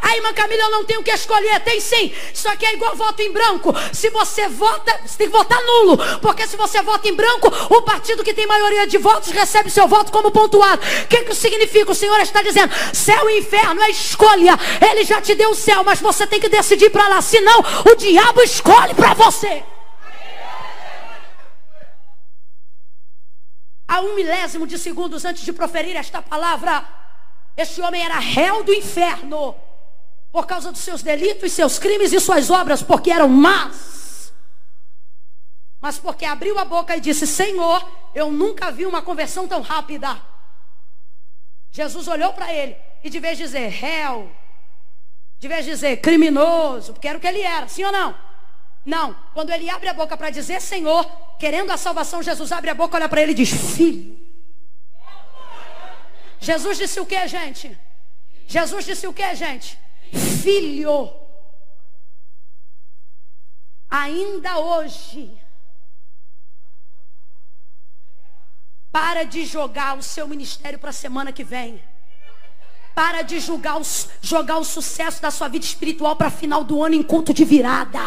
[0.08, 1.60] A irmã Camila, eu não tenho que escolher.
[1.60, 2.10] Tem sim.
[2.32, 3.74] Isso aqui é igual voto em branco.
[3.92, 5.98] Se você vota, você tem que votar nulo.
[6.20, 9.86] Porque se você vota em branco, o partido que tem maioria de votos recebe seu
[9.86, 10.80] voto como pontuado.
[11.04, 11.92] O que, que significa?
[11.92, 14.58] O Senhor está dizendo: céu e inferno é escolha.
[14.90, 17.20] Ele já te deu o céu, mas você tem que decidir para lá.
[17.20, 19.62] Senão, o diabo escolhe para você.
[23.86, 26.82] A um milésimo de segundos antes de proferir esta palavra,
[27.58, 29.54] este homem era réu do inferno
[30.38, 34.32] por causa dos seus delitos, seus crimes e suas obras, porque eram más.
[35.80, 40.16] Mas porque abriu a boca e disse: Senhor, eu nunca vi uma conversão tão rápida.
[41.72, 44.30] Jesus olhou para ele e, de vez dizer réu,
[45.40, 48.14] de vez dizer criminoso, porque era o que ele era, sim ou não?
[48.84, 49.16] Não.
[49.34, 51.04] Quando ele abre a boca para dizer Senhor,
[51.36, 54.16] querendo a salvação, Jesus abre a boca, olha para ele e diz: Filho.
[56.38, 57.76] Jesus disse o que, gente?
[58.46, 59.87] Jesus disse o que, gente?
[60.12, 61.10] Filho.
[63.90, 65.40] Ainda hoje,
[68.90, 71.82] para de jogar o seu ministério para a semana que vem.
[72.94, 73.80] Para de julgar
[74.20, 78.00] jogar o sucesso da sua vida espiritual para final do ano em culto de virada.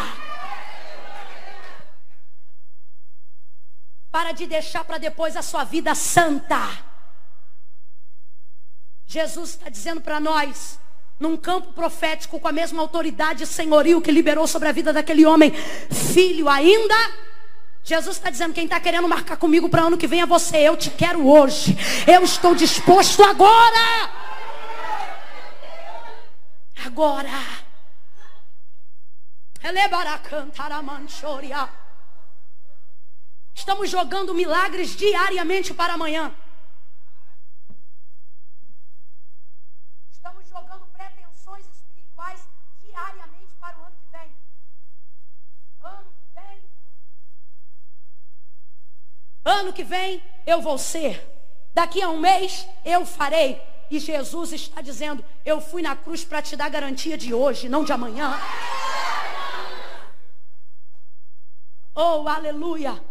[4.12, 6.60] Para de deixar para depois a sua vida santa.
[9.06, 10.78] Jesus está dizendo para nós:
[11.22, 15.24] num campo profético com a mesma autoridade e senhorio que liberou sobre a vida daquele
[15.24, 15.52] homem.
[15.52, 16.96] Filho, ainda.
[17.84, 20.58] Jesus está dizendo: quem está querendo marcar comigo para ano que vem é você.
[20.58, 21.78] Eu te quero hoje.
[22.12, 24.10] Eu estou disposto agora.
[26.84, 27.30] Agora.
[33.54, 36.34] Estamos jogando milagres diariamente para amanhã.
[49.44, 51.28] Ano que vem eu vou ser.
[51.74, 53.62] Daqui a um mês eu farei.
[53.90, 57.84] E Jesus está dizendo: Eu fui na cruz para te dar garantia de hoje, não
[57.84, 58.40] de amanhã.
[61.94, 63.04] Oh, aleluia.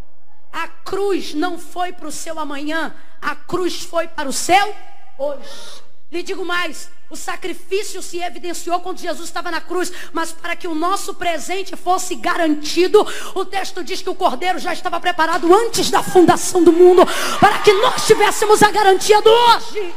[0.53, 4.75] A cruz não foi para o seu amanhã, a cruz foi para o seu
[5.17, 5.83] hoje.
[6.11, 10.67] Lhe digo mais: o sacrifício se evidenciou quando Jesus estava na cruz, mas para que
[10.67, 15.89] o nosso presente fosse garantido, o texto diz que o cordeiro já estava preparado antes
[15.89, 17.03] da fundação do mundo,
[17.39, 19.95] para que nós tivéssemos a garantia do hoje.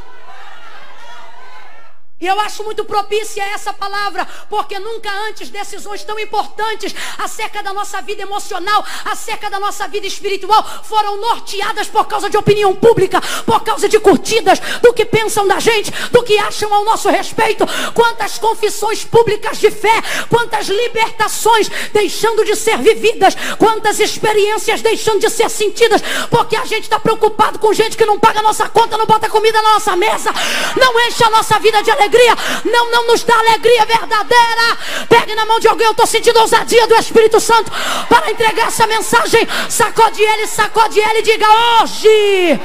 [2.20, 7.74] E eu acho muito propícia essa palavra, porque nunca antes decisões tão importantes acerca da
[7.74, 13.20] nossa vida emocional, acerca da nossa vida espiritual, foram norteadas por causa de opinião pública,
[13.44, 17.66] por causa de curtidas, do que pensam da gente, do que acham ao nosso respeito.
[17.92, 20.00] Quantas confissões públicas de fé,
[20.30, 26.00] quantas libertações deixando de ser vividas, quantas experiências deixando de ser sentidas,
[26.30, 29.28] porque a gente está preocupado com gente que não paga a nossa conta, não bota
[29.28, 30.30] comida na nossa mesa,
[30.76, 34.78] não enche a nossa vida de alegria alegria, não, não nos dá alegria verdadeira.
[35.08, 37.70] Pegue na mão de alguém, eu estou sentindo ousadia do Espírito Santo
[38.08, 39.46] para entregar essa mensagem.
[39.68, 41.46] Sacode ele, sacode ele, diga
[41.82, 42.60] hoje,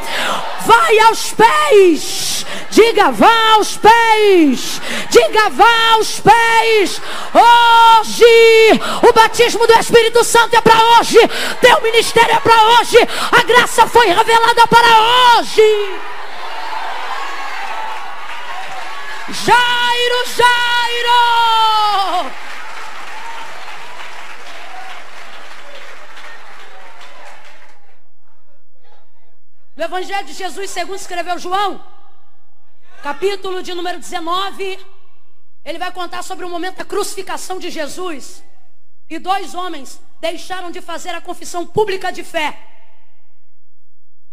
[0.66, 2.46] vai aos pés.
[2.72, 4.82] Diga, vá aos pés.
[5.10, 7.02] Diga, vá aos pés.
[7.34, 11.18] Hoje, o batismo do Espírito Santo é para hoje.
[11.62, 12.98] Teu ministério é para hoje.
[13.32, 16.00] A graça foi revelada para hoje.
[19.32, 21.20] Jairo, Jairo!
[29.76, 31.84] No Evangelho de Jesus, segundo escreveu João,
[33.04, 34.84] capítulo de número 19,
[35.64, 38.44] ele vai contar sobre o momento da crucificação de Jesus.
[39.08, 42.60] E dois homens deixaram de fazer a confissão pública de fé.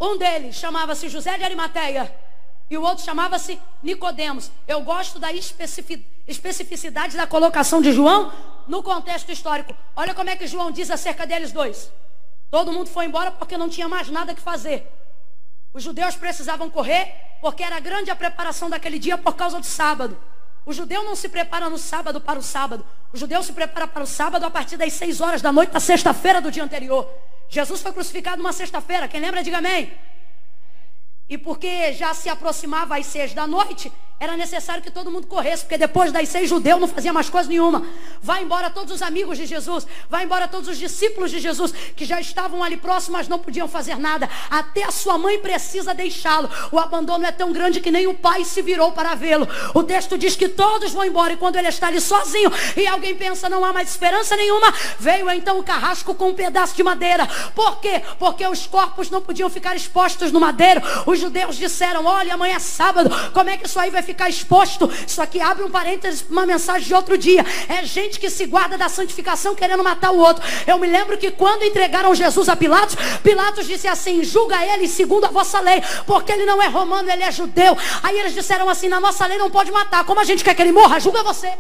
[0.01, 2.26] Um deles chamava-se José de Arimateia
[2.69, 4.51] e o outro chamava-se Nicodemos.
[4.67, 8.33] Eu gosto da especificidade da colocação de João,
[8.67, 9.75] no contexto histórico.
[9.95, 11.91] Olha como é que João diz acerca deles dois.
[12.51, 14.87] Todo mundo foi embora porque não tinha mais nada que fazer.
[15.73, 20.19] Os judeus precisavam correr porque era grande a preparação daquele dia por causa do sábado.
[20.65, 22.85] O judeu não se prepara no sábado para o sábado.
[23.13, 25.79] O judeu se prepara para o sábado a partir das seis horas da noite da
[25.79, 27.09] sexta-feira do dia anterior.
[27.49, 29.07] Jesus foi crucificado numa sexta-feira.
[29.07, 29.93] Quem lembra, diga amém.
[31.29, 35.63] E porque já se aproximava às seis da noite, era necessário que todo mundo corresse,
[35.65, 37.85] porque depois das seis judeu não fazia mais coisa nenhuma.
[38.23, 42.07] Vai embora todos os amigos de Jesus, vai embora todos os discípulos de Jesus, que
[42.07, 44.29] já estavam ali próximos, mas não podiam fazer nada.
[44.51, 46.49] Até a sua mãe precisa deixá-lo.
[46.73, 49.47] O abandono é tão grande que nem o pai se virou para vê-lo.
[49.75, 53.15] O texto diz que todos vão embora, e quando ele está ali sozinho, e alguém
[53.15, 57.29] pensa, não há mais esperança nenhuma, veio então o carrasco com um pedaço de madeira.
[57.55, 58.03] Por quê?
[58.19, 60.81] Porque os corpos não podiam ficar expostos no madeiro.
[61.05, 64.91] Os judeus disseram, olha, amanhã é sábado, como é que isso aí vai ficar exposto.
[65.07, 67.45] Isso aqui abre um parênteses para uma mensagem de outro dia.
[67.69, 70.43] É gente que se guarda da santificação querendo matar o outro.
[70.67, 75.27] Eu me lembro que quando entregaram Jesus a Pilatos, Pilatos disse assim: julga ele segundo
[75.27, 77.77] a vossa lei, porque ele não é romano, ele é judeu.
[78.03, 80.05] Aí eles disseram assim: na nossa lei não pode matar.
[80.05, 81.53] Como a gente quer que ele morra, julga você.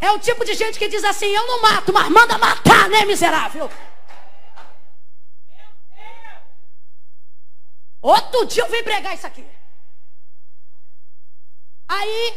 [0.00, 3.04] É o tipo de gente que diz assim: eu não mato, mas manda matar, né,
[3.04, 3.68] miserável?
[8.00, 9.44] Outro dia eu vim pregar isso aqui.
[11.88, 12.34] Aí,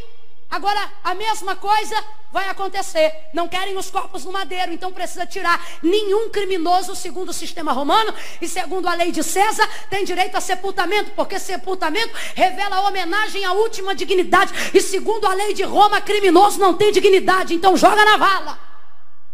[0.49, 1.95] agora a mesma coisa
[2.32, 3.14] vai acontecer.
[3.34, 5.64] Não querem os corpos no madeiro, então precisa tirar.
[5.84, 10.41] Nenhum criminoso, segundo o sistema romano e segundo a lei de César, tem direito a
[10.41, 14.54] sepultamento, porque sepultamento revela homenagem à última dignidade.
[14.74, 18.60] E segundo a lei de Roma, criminoso não tem dignidade, então joga na vala.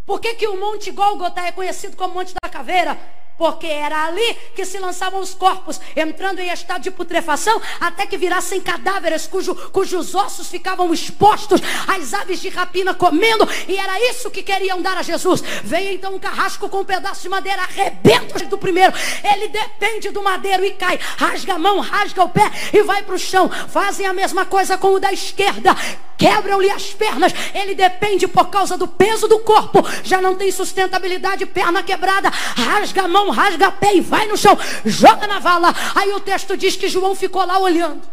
[0.05, 2.97] Por que, que o Monte Gólgota é conhecido como Monte da Caveira?
[3.37, 8.17] Porque era ali que se lançavam os corpos, entrando em estado de putrefação, até que
[8.17, 14.31] virassem cadáveres cujo, cujos ossos ficavam expostos às aves de rapina comendo, e era isso
[14.31, 15.41] que queriam dar a Jesus.
[15.63, 20.23] Veio então um carrasco com um pedaço de madeira, arrebenta do primeiro, ele depende do
[20.23, 23.49] madeiro e cai, rasga a mão, rasga o pé e vai para o chão.
[23.49, 25.75] Fazem a mesma coisa com o da esquerda,
[26.17, 31.45] quebram-lhe as pernas, ele depende por causa do peso do corpo, já não tem sustentabilidade,
[31.45, 35.73] perna quebrada, rasga a mão, rasga pé e vai no chão, joga na vala.
[35.95, 38.07] Aí o texto diz que João ficou lá olhando.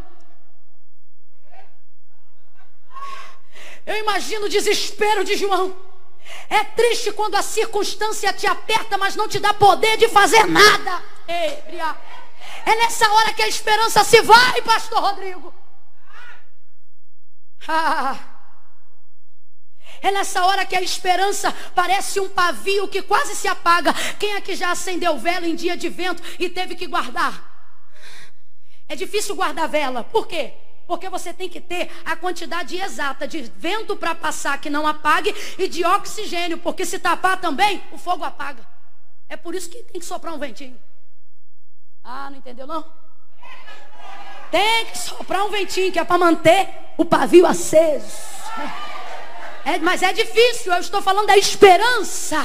[3.87, 5.77] Eu imagino o desespero de João.
[6.49, 11.03] É triste quando a circunstância te aperta, mas não te dá poder de fazer nada.
[11.29, 15.53] É nessa hora que a esperança se vai, pastor Rodrigo.
[17.69, 18.34] Ah.
[20.05, 23.91] É nessa hora que a esperança parece um pavio que quase se apaga.
[24.19, 27.33] Quem aqui já acendeu vela em dia de vento e teve que guardar?
[28.87, 30.05] É difícil guardar vela.
[30.05, 30.53] Por quê?
[30.87, 35.35] Porque você tem que ter a quantidade exata de vento para passar que não apague
[35.59, 38.63] e de oxigênio, porque se tapar também, o fogo apaga.
[39.27, 40.79] É por isso que tem que soprar um ventinho.
[42.05, 42.85] Ah, não entendeu não?
[44.51, 48.35] Tem que soprar um ventinho que é para manter o pavio aceso.
[49.65, 52.37] É, mas é difícil, eu estou falando da esperança.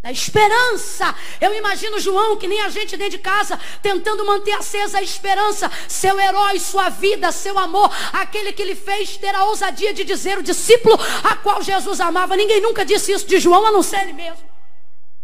[0.00, 1.12] Da esperança.
[1.40, 5.68] Eu imagino João, que nem a gente dentro de casa, tentando manter acesa a esperança.
[5.88, 7.90] Seu herói, sua vida, seu amor.
[8.12, 12.36] Aquele que lhe fez ter a ousadia de dizer o discípulo a qual Jesus amava.
[12.36, 14.48] Ninguém nunca disse isso de João, a não ser ele mesmo.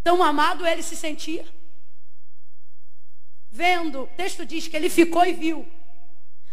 [0.02, 1.46] Tão amado ele se sentia.
[3.48, 5.64] Vendo, o texto diz que ele ficou e viu.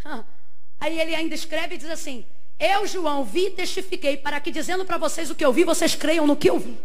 [0.80, 2.28] Aí ele ainda escreve e diz assim:
[2.60, 5.96] eu, João, vi e testifiquei para que, dizendo para vocês o que eu vi, vocês
[5.96, 6.78] creiam no que eu vi.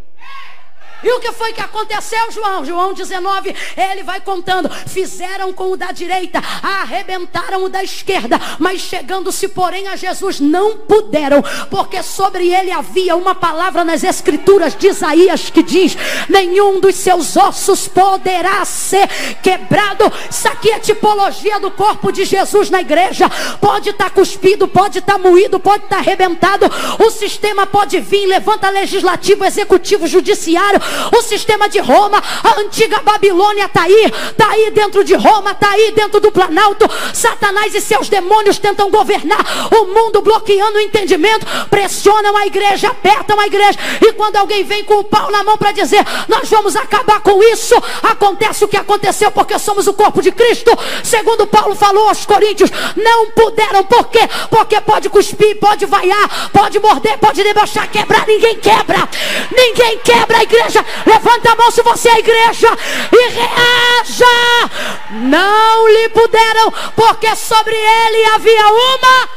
[1.03, 2.65] E o que foi que aconteceu, João?
[2.65, 4.71] João 19, ele vai contando.
[4.71, 10.79] Fizeram com o da direita, arrebentaram o da esquerda, mas chegando-se, porém, a Jesus, não
[10.79, 15.97] puderam, porque sobre ele havia uma palavra nas escrituras de Isaías que diz:
[16.29, 19.07] nenhum dos seus ossos poderá ser
[19.43, 20.11] quebrado.
[20.31, 23.29] Isso aqui é tipologia do corpo de Jesus na igreja.
[23.61, 26.65] Pode estar tá cuspido, pode estar tá moído, pode estar tá arrebentado.
[26.99, 30.81] O sistema pode vir, levanta legislativo, executivo, judiciário
[31.17, 35.71] o sistema de Roma, a antiga Babilônia está aí, está aí dentro de Roma, está
[35.71, 36.89] aí dentro do Planalto.
[37.13, 39.41] Satanás e seus demônios tentam governar
[39.73, 43.79] o mundo, bloqueando o entendimento, pressionam a igreja, apertam a igreja.
[44.01, 47.43] E quando alguém vem com o pau na mão para dizer, nós vamos acabar com
[47.43, 50.71] isso, acontece o que aconteceu porque somos o corpo de Cristo.
[51.03, 54.21] Segundo Paulo falou aos Coríntios, não puderam, por quê?
[54.51, 59.09] Porque pode cuspir, pode vaiar, pode morder, pode debochar, quebrar, ninguém quebra.
[59.51, 60.74] Ninguém quebra a igreja
[61.07, 62.69] Levanta a mão se você é igreja
[63.13, 64.71] e reaja.
[65.11, 69.29] Não lhe puderam, porque sobre ele havia uma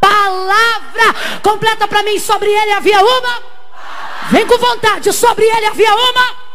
[0.00, 1.40] palavra.
[1.42, 3.42] Completa para mim, sobre ele havia uma.
[4.30, 6.46] Vem com vontade, sobre ele havia uma.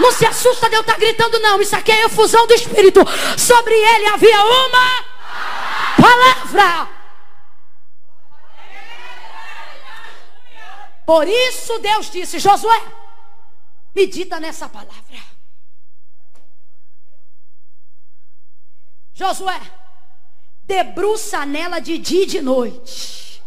[0.00, 1.60] Não se assusta de eu estar gritando, não.
[1.60, 3.00] Isso aqui é efusão do Espírito.
[3.36, 5.04] Sobre ele havia uma
[6.00, 6.88] palavra.
[11.06, 12.80] Por isso Deus disse: Josué,
[13.94, 15.18] medita nessa palavra.
[19.14, 19.60] Josué,
[20.64, 23.42] debruça nela de dia e de noite.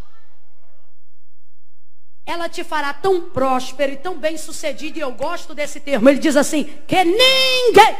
[2.25, 6.09] Ela te fará tão próspero e tão bem sucedido, e eu gosto desse termo.
[6.09, 7.97] Ele diz assim: que ninguém,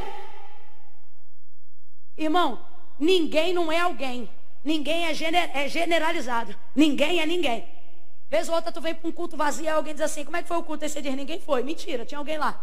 [2.17, 2.65] irmão,
[2.99, 4.29] ninguém não é alguém,
[4.63, 7.74] ninguém é, gener, é generalizado, ninguém é ninguém.
[8.29, 10.41] Vez ou outra tu vem para um culto vazio e alguém diz assim: como é
[10.41, 10.83] que foi o culto?
[10.83, 11.63] Aí você diz: ninguém foi.
[11.63, 12.59] Mentira, tinha alguém lá.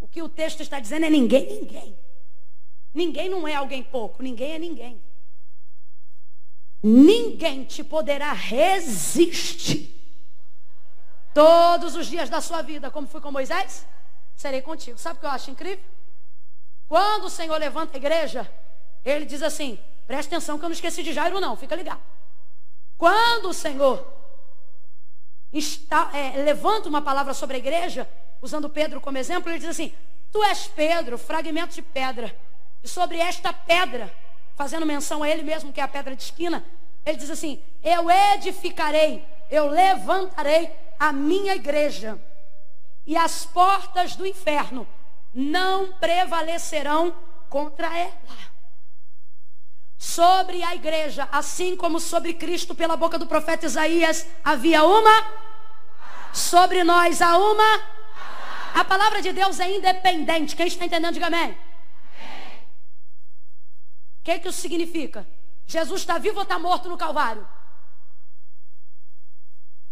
[0.00, 1.98] O que o texto está dizendo é ninguém, ninguém.
[2.92, 5.02] Ninguém não é alguém pouco, ninguém é ninguém.
[6.82, 9.98] Ninguém te poderá resistir.
[11.32, 13.86] Todos os dias da sua vida, como fui com Moisés,
[14.34, 14.98] serei contigo.
[14.98, 15.84] Sabe o que eu acho incrível?
[16.88, 18.52] Quando o Senhor levanta a igreja,
[19.04, 22.11] ele diz assim: presta atenção que eu não esqueci de Jairo, não, fica ligado.
[23.02, 24.06] Quando o Senhor
[25.52, 28.08] está, é, levanta uma palavra sobre a igreja,
[28.40, 29.92] usando Pedro como exemplo, ele diz assim:
[30.30, 32.32] Tu és Pedro, fragmento de pedra.
[32.80, 34.14] E sobre esta pedra,
[34.54, 36.64] fazendo menção a ele mesmo, que é a pedra de esquina,
[37.04, 42.16] ele diz assim: Eu edificarei, eu levantarei a minha igreja,
[43.04, 44.86] e as portas do inferno
[45.34, 47.12] não prevalecerão
[47.50, 48.51] contra ela.
[50.02, 55.24] Sobre a igreja, assim como sobre Cristo, pela boca do profeta Isaías, havia uma,
[56.32, 57.80] sobre nós há uma.
[58.74, 60.56] A palavra de Deus é independente.
[60.56, 61.52] Quem está entendendo, diga amém.
[61.52, 61.56] O
[64.24, 65.24] que, que isso significa?
[65.68, 67.46] Jesus está vivo ou está morto no Calvário?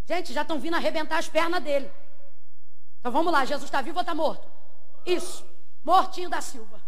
[0.07, 1.89] Gente, já estão vindo arrebentar as pernas dele.
[2.99, 4.51] Então vamos lá, Jesus está vivo ou está morto?
[5.07, 5.47] Isso,
[5.85, 6.80] mortinho da Silva.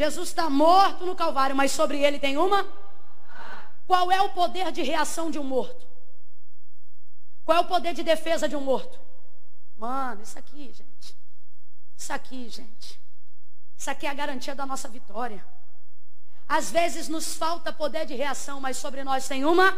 [0.00, 2.66] Jesus está morto no Calvário, mas sobre ele tem uma?
[3.86, 5.86] Qual é o poder de reação de um morto?
[7.44, 8.98] Qual é o poder de defesa de um morto?
[9.76, 11.14] Mano, isso aqui, gente.
[11.94, 12.98] Isso aqui, gente.
[13.76, 15.44] Isso aqui é a garantia da nossa vitória.
[16.48, 19.76] Às vezes nos falta poder de reação, mas sobre nós tem uma.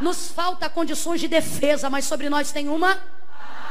[0.00, 3.00] Nos falta condições de defesa, mas sobre nós tem uma.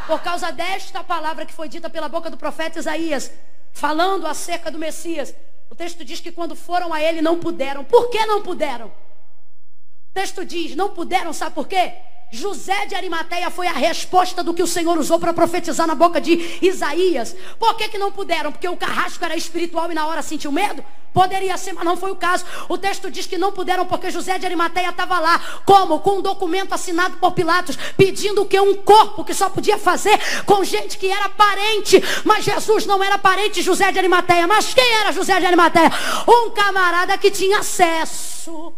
[0.07, 3.29] Por causa desta palavra que foi dita pela boca do profeta Isaías,
[3.71, 5.33] falando acerca do Messias.
[5.69, 7.83] O texto diz que quando foram a ele não puderam.
[7.83, 8.87] Por que não puderam?
[8.87, 11.93] O texto diz, não puderam, sabe por quê?
[12.31, 16.21] José de Arimateia foi a resposta do que o Senhor usou para profetizar na boca
[16.21, 17.35] de Isaías.
[17.59, 18.53] Por que, que não puderam?
[18.53, 20.81] Porque o carrasco era espiritual e na hora sentiu medo?
[21.13, 22.45] Poderia ser, mas não foi o caso.
[22.69, 25.39] O texto diz que não puderam porque José de Arimateia estava lá.
[25.65, 25.99] Como?
[25.99, 30.63] Com um documento assinado por Pilatos, pedindo que um corpo que só podia fazer com
[30.63, 32.01] gente que era parente.
[32.23, 34.47] Mas Jesus não era parente de José de Arimateia.
[34.47, 35.91] Mas quem era José de Arimateia?
[36.25, 38.73] Um camarada que tinha acesso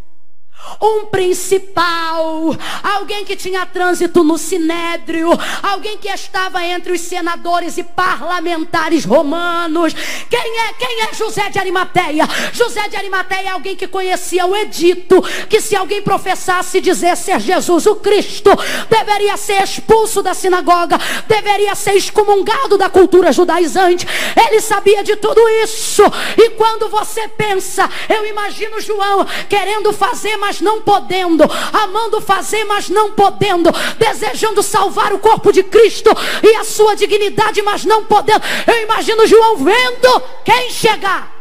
[0.82, 5.30] um principal, alguém que tinha trânsito no sinédrio,
[5.62, 9.94] alguém que estava entre os senadores e parlamentares romanos.
[10.30, 10.74] Quem é?
[10.74, 12.28] Quem é José de Arimateia?
[12.52, 17.40] José de Arimateia é alguém que conhecia o edito, que se alguém professasse dizer ser
[17.40, 18.50] Jesus o Cristo,
[18.90, 20.98] deveria ser expulso da sinagoga,
[21.28, 24.06] deveria ser excomungado da cultura judaizante.
[24.48, 26.04] Ele sabia de tudo isso.
[26.38, 31.44] E quando você pensa, eu imagino João querendo fazer mais mas não podendo,
[31.74, 36.10] amando fazer, mas não podendo, desejando salvar o corpo de Cristo
[36.44, 38.44] e a sua dignidade, mas não podendo.
[38.68, 41.34] Eu imagino João vendo quem chegar.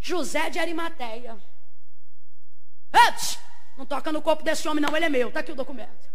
[0.00, 1.36] José de Arimateia.
[3.76, 5.28] Não toca no corpo desse homem, não, ele é meu.
[5.28, 6.10] Está aqui o documento.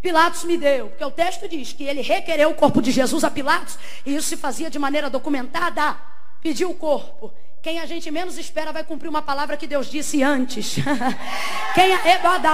[0.00, 3.30] Pilatos me deu, porque o texto diz que ele requereu o corpo de Jesus a
[3.30, 5.96] Pilatos, e isso se fazia de maneira documentada.
[6.40, 7.34] Pediu o corpo.
[7.62, 10.76] Quem a gente menos espera vai cumprir uma palavra que Deus disse antes.
[11.74, 11.90] Quem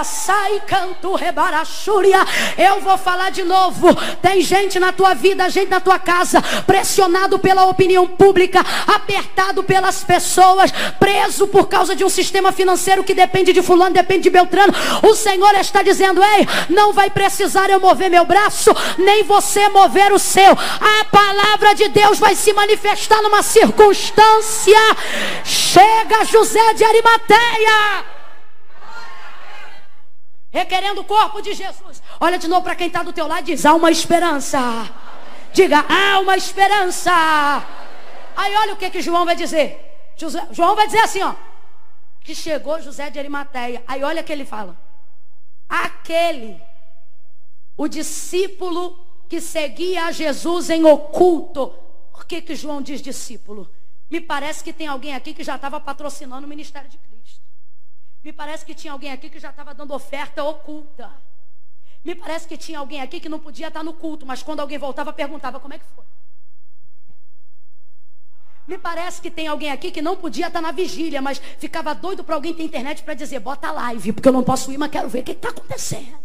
[0.05, 2.19] sai canto rebarachúria.
[2.59, 3.95] Eu vou falar de novo.
[4.21, 10.03] Tem gente na tua vida, gente na tua casa, pressionado pela opinião pública, apertado pelas
[10.03, 14.75] pessoas, preso por causa de um sistema financeiro que depende de fulano, depende de Beltrano.
[15.05, 20.13] O Senhor está dizendo: "Ei, não vai precisar eu mover meu braço, nem você mover
[20.13, 20.51] o seu.
[20.51, 24.96] A palavra de Deus vai se manifestar numa circunstância
[25.45, 28.05] Chega José de Arimateia.
[30.51, 32.03] Requerendo o corpo de Jesus.
[32.19, 34.59] Olha de novo para quem está do teu lado e diz: há uma esperança.
[35.53, 37.13] Diga, há uma esperança.
[38.37, 39.87] Aí olha o que, que João vai dizer.
[40.53, 41.35] João vai dizer assim, ó.
[42.23, 43.83] que chegou José de Arimateia.
[43.87, 44.77] Aí olha que ele fala.
[45.69, 46.61] Aquele,
[47.77, 51.73] o discípulo que seguia a Jesus em oculto.
[52.13, 53.71] Por que, que João diz discípulo?
[54.09, 57.41] Me parece que tem alguém aqui que já estava patrocinando o ministério de Cristo.
[58.23, 61.11] Me parece que tinha alguém aqui que já estava dando oferta oculta.
[62.05, 64.79] Me parece que tinha alguém aqui que não podia estar no culto, mas quando alguém
[64.79, 66.05] voltava, perguntava como é que foi.
[68.67, 72.23] Me parece que tem alguém aqui que não podia estar na vigília, mas ficava doido
[72.25, 75.09] para alguém ter internet para dizer, bota live, porque eu não posso ir, mas quero
[75.09, 76.19] ver o que está acontecendo.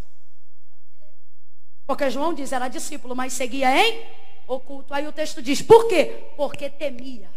[1.86, 4.06] Porque João diz, era discípulo, mas seguia em
[4.48, 4.94] oculto.
[4.94, 6.32] Aí o texto diz, por quê?
[6.36, 7.30] Porque temia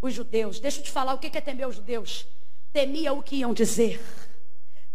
[0.00, 0.60] os judeus.
[0.60, 2.26] Deixa eu te falar o que é temer os judeus.
[2.72, 4.00] Temia o que iam dizer.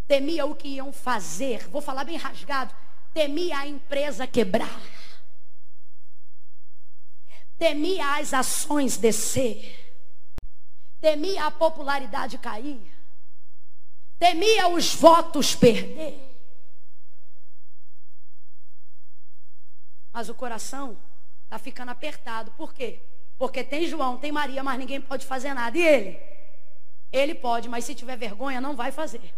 [0.07, 1.67] Temia o que iam fazer.
[1.69, 2.73] Vou falar bem rasgado.
[3.13, 4.81] Temia a empresa quebrar.
[7.57, 9.79] Temia as ações descer.
[10.99, 12.93] Temia a popularidade cair.
[14.17, 16.31] Temia os votos perder.
[20.11, 20.97] Mas o coração
[21.43, 22.51] está ficando apertado.
[22.51, 23.01] Por quê?
[23.43, 25.77] Porque tem João, tem Maria, mas ninguém pode fazer nada.
[25.77, 26.17] E ele?
[27.11, 29.33] Ele pode, mas se tiver vergonha, não vai fazer.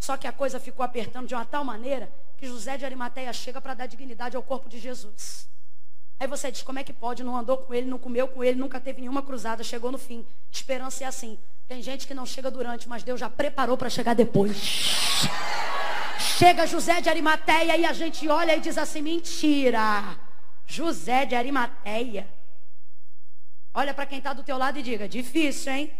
[0.00, 3.60] Só que a coisa ficou apertando de uma tal maneira que José de Arimateia chega
[3.60, 5.48] para dar dignidade ao corpo de Jesus.
[6.18, 7.22] Aí você diz, como é que pode?
[7.22, 10.26] Não andou com ele, não comeu com ele, nunca teve nenhuma cruzada, chegou no fim.
[10.50, 11.38] Esperança é assim.
[11.68, 14.56] Tem gente que não chega durante, mas Deus já preparou para chegar depois.
[16.18, 20.18] Chega José de Arimateia e a gente olha e diz assim: mentira.
[20.66, 22.39] José de Arimateia.
[23.72, 25.92] Olha para quem está do teu lado e diga: difícil, hein?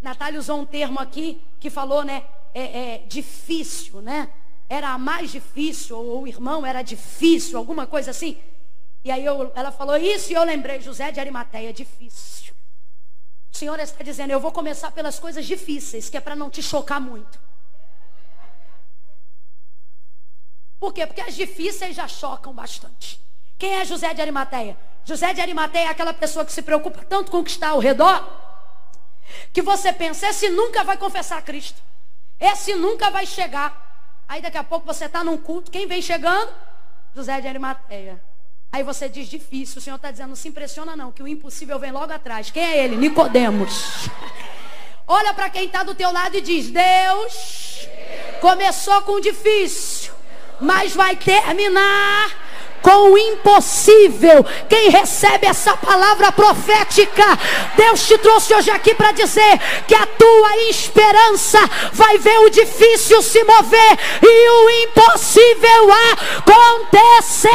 [0.00, 2.24] Natália usou um termo aqui que falou, né?
[2.54, 4.28] É, é, difícil, né?
[4.68, 8.42] Era a mais difícil, ou o irmão era difícil, alguma coisa assim.
[9.04, 12.52] E aí eu, ela falou isso e eu lembrei, José de Arimateia, difícil.
[13.52, 16.62] O Senhor está dizendo, eu vou começar pelas coisas difíceis, que é para não te
[16.62, 17.38] chocar muito.
[20.78, 21.06] Por quê?
[21.06, 23.20] Porque as difíceis já chocam bastante.
[23.56, 24.76] Quem é José de Arimateia?
[25.04, 27.78] José de Arimateia é aquela pessoa que se preocupa tanto com o que está ao
[27.78, 28.24] redor,
[29.52, 31.82] que você pensa, esse nunca vai confessar a Cristo.
[32.38, 34.24] Esse nunca vai chegar.
[34.28, 36.52] Aí daqui a pouco você está num culto, quem vem chegando?
[37.14, 38.22] José de Arimateia.
[38.70, 41.78] Aí você diz difícil, o Senhor está dizendo, não se impressiona não, que o impossível
[41.78, 42.50] vem logo atrás.
[42.50, 42.96] Quem é ele?
[42.96, 44.08] Nicodemos.
[45.06, 47.86] Olha para quem está do teu lado e diz, Deus
[48.40, 50.14] começou com difícil,
[50.58, 52.41] mas vai terminar
[52.82, 54.44] com o impossível.
[54.68, 57.38] Quem recebe essa palavra profética,
[57.76, 61.58] Deus te trouxe hoje aqui para dizer que a tua esperança
[61.92, 67.52] vai ver o difícil se mover e o impossível acontecer.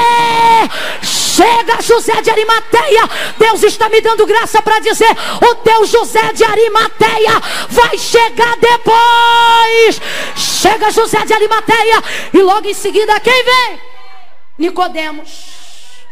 [1.04, 3.08] Chega José de Arimateia,
[3.38, 10.02] Deus está me dando graça para dizer: o teu José de Arimateia vai chegar depois.
[10.36, 12.04] Chega José de Arimateia
[12.34, 13.87] e logo em seguida quem vem?
[14.58, 16.06] Nicodemos.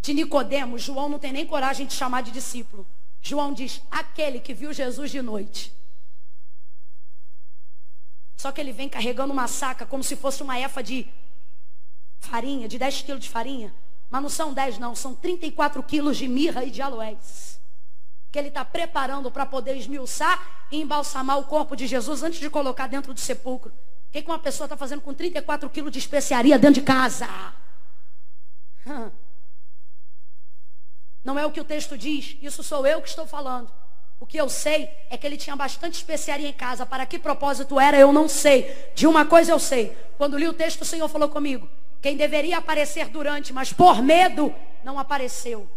[0.00, 2.86] De Nicodemos, João não tem nem coragem de chamar de discípulo.
[3.20, 5.74] João diz: aquele que viu Jesus de noite.
[8.36, 11.06] Só que ele vem carregando uma saca como se fosse uma efa de
[12.20, 13.74] farinha, de 10 quilos de farinha.
[14.08, 17.60] Mas não são 10, não, são 34 quilos de mirra e de aloés.
[18.32, 22.48] Que ele está preparando para poder esmiuçar e embalsamar o corpo de Jesus antes de
[22.48, 23.72] colocar dentro do sepulcro.
[24.10, 27.28] O que, que uma pessoa está fazendo com 34 quilos de especiaria dentro de casa?
[31.22, 33.70] Não é o que o texto diz, isso sou eu que estou falando.
[34.18, 36.84] O que eu sei é que ele tinha bastante especiaria em casa.
[36.84, 38.90] Para que propósito era, eu não sei.
[38.96, 39.96] De uma coisa eu sei.
[40.18, 41.70] Quando li o texto, o Senhor falou comigo.
[42.02, 44.52] Quem deveria aparecer durante, mas por medo,
[44.82, 45.70] não apareceu.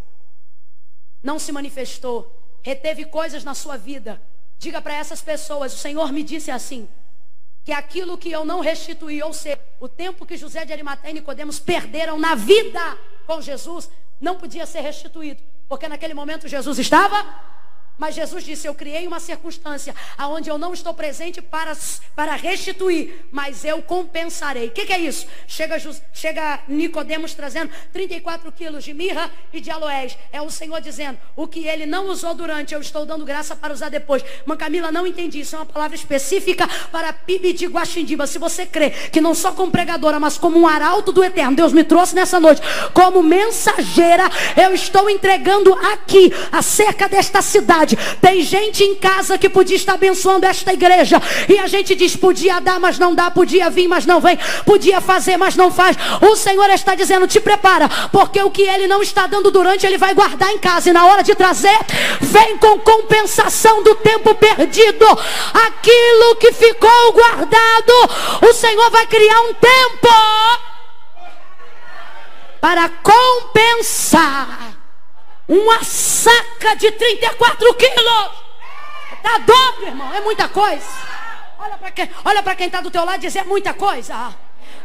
[1.22, 2.36] Não se manifestou.
[2.64, 4.20] Reteve coisas na sua vida.
[4.58, 6.90] Diga para essas pessoas: o Senhor me disse assim
[7.64, 11.14] que aquilo que eu não restituí, ou seja, o tempo que José de Arimateia e
[11.16, 13.90] Nicodemos perderam na vida com Jesus,
[14.20, 17.53] não podia ser restituído, porque naquele momento Jesus estava
[17.98, 21.78] mas Jesus disse: Eu criei uma circunstância aonde eu não estou presente para,
[22.16, 24.68] para restituir, mas eu compensarei.
[24.68, 25.28] O que, que, é isso?
[25.48, 25.78] Chega,
[26.12, 30.18] chega Nicodemos trazendo 34 quilos de mirra e de aloés.
[30.32, 33.74] É o Senhor dizendo: O que ele não usou durante, eu estou dando graça para
[33.74, 34.24] usar depois.
[34.46, 35.42] Mãe Camila, não entendi.
[35.42, 38.26] Isso é uma palavra específica para Pibi de Guaxindiba.
[38.26, 41.72] Se você crê que não só como pregadora, mas como um arauto do eterno, Deus
[41.72, 42.62] me trouxe nessa noite,
[42.94, 44.24] como mensageira,
[44.58, 47.98] eu estou entregando aqui acerca desta cidade verdade.
[48.22, 51.22] Tem gente em casa que podia estar abençoando esta igreja.
[51.48, 53.30] E a gente diz: podia dar, mas não dá.
[53.30, 54.38] Podia vir, mas não vem.
[54.66, 55.98] Podia fazer, mas não faz.
[56.22, 57.90] O Senhor está dizendo: te prepara.
[58.12, 60.90] Porque o que Ele não está dando durante, Ele vai guardar em casa.
[60.90, 61.80] E na hora de trazer,
[62.22, 65.06] vem com compensação do tempo perdido.
[65.54, 67.94] Aquilo que ficou guardado,
[68.50, 70.10] o Senhor vai criar um tempo
[72.62, 74.63] para compensar
[75.48, 78.32] uma saca de 34 quilos.
[79.22, 80.86] Tá dobro, irmão, é muita coisa.
[81.60, 84.34] Olha para quem, olha quem está do teu lado e diz, é muita coisa.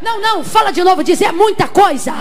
[0.01, 2.13] Não, não, fala de novo, dizer muita coisa.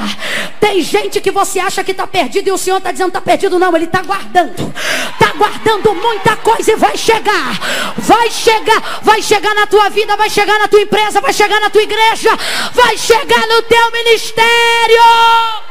[0.60, 3.60] Tem gente que você acha que está perdido e o Senhor está dizendo está perdido.
[3.60, 4.74] Não, Ele está guardando.
[5.14, 7.60] Está guardando muita coisa e vai chegar.
[7.98, 11.70] Vai chegar, vai chegar na tua vida, vai chegar na tua empresa, vai chegar na
[11.70, 12.32] tua igreja,
[12.74, 15.67] vai chegar no teu ministério.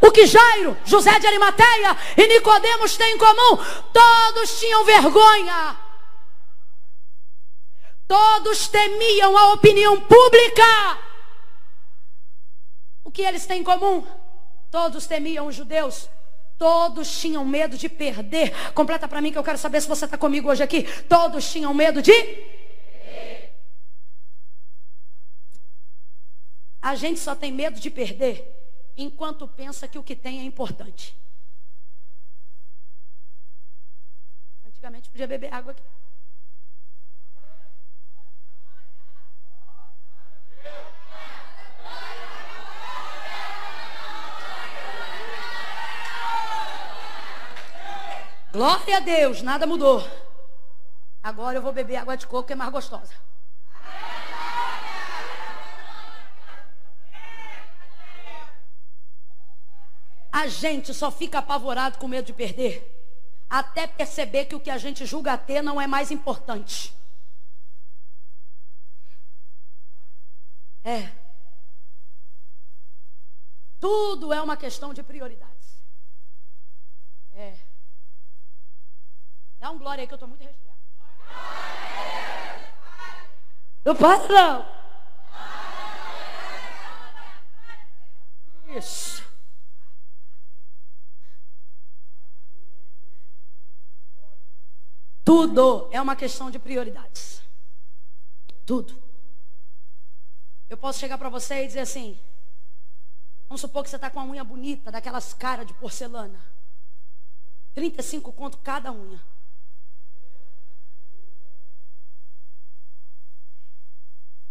[0.00, 3.56] O que Jairo, José de Arimateia e Nicodemos têm em comum?
[3.92, 5.76] Todos tinham vergonha.
[8.06, 10.98] Todos temiam a opinião pública.
[13.04, 14.06] O que eles têm em comum?
[14.70, 16.08] Todos temiam os judeus.
[16.56, 18.72] Todos tinham medo de perder.
[18.72, 20.84] Completa para mim que eu quero saber se você está comigo hoje aqui.
[21.04, 22.12] Todos tinham medo de.
[26.80, 28.58] A gente só tem medo de perder
[28.98, 31.16] enquanto pensa que o que tem é importante.
[34.66, 35.82] Antigamente podia beber água aqui.
[48.50, 50.02] Glória a Deus, nada mudou.
[51.22, 53.14] Agora eu vou beber água de coco que é mais gostosa.
[60.38, 62.94] A gente só fica apavorado com medo de perder
[63.50, 66.94] até perceber que o que a gente julga ter não é mais importante.
[70.84, 71.10] É.
[73.80, 75.82] Tudo é uma questão de prioridades.
[77.32, 77.58] É.
[79.58, 80.78] Dá um glória aí que eu estou muito resfriado.
[83.84, 84.78] Não para não.
[88.76, 89.26] Isso.
[95.28, 97.42] Tudo é uma questão de prioridades.
[98.64, 98.98] Tudo.
[100.70, 102.18] Eu posso chegar para você e dizer assim:
[103.46, 106.40] vamos supor que você está com uma unha bonita, daquelas caras de porcelana.
[107.74, 109.20] 35 conto cada unha.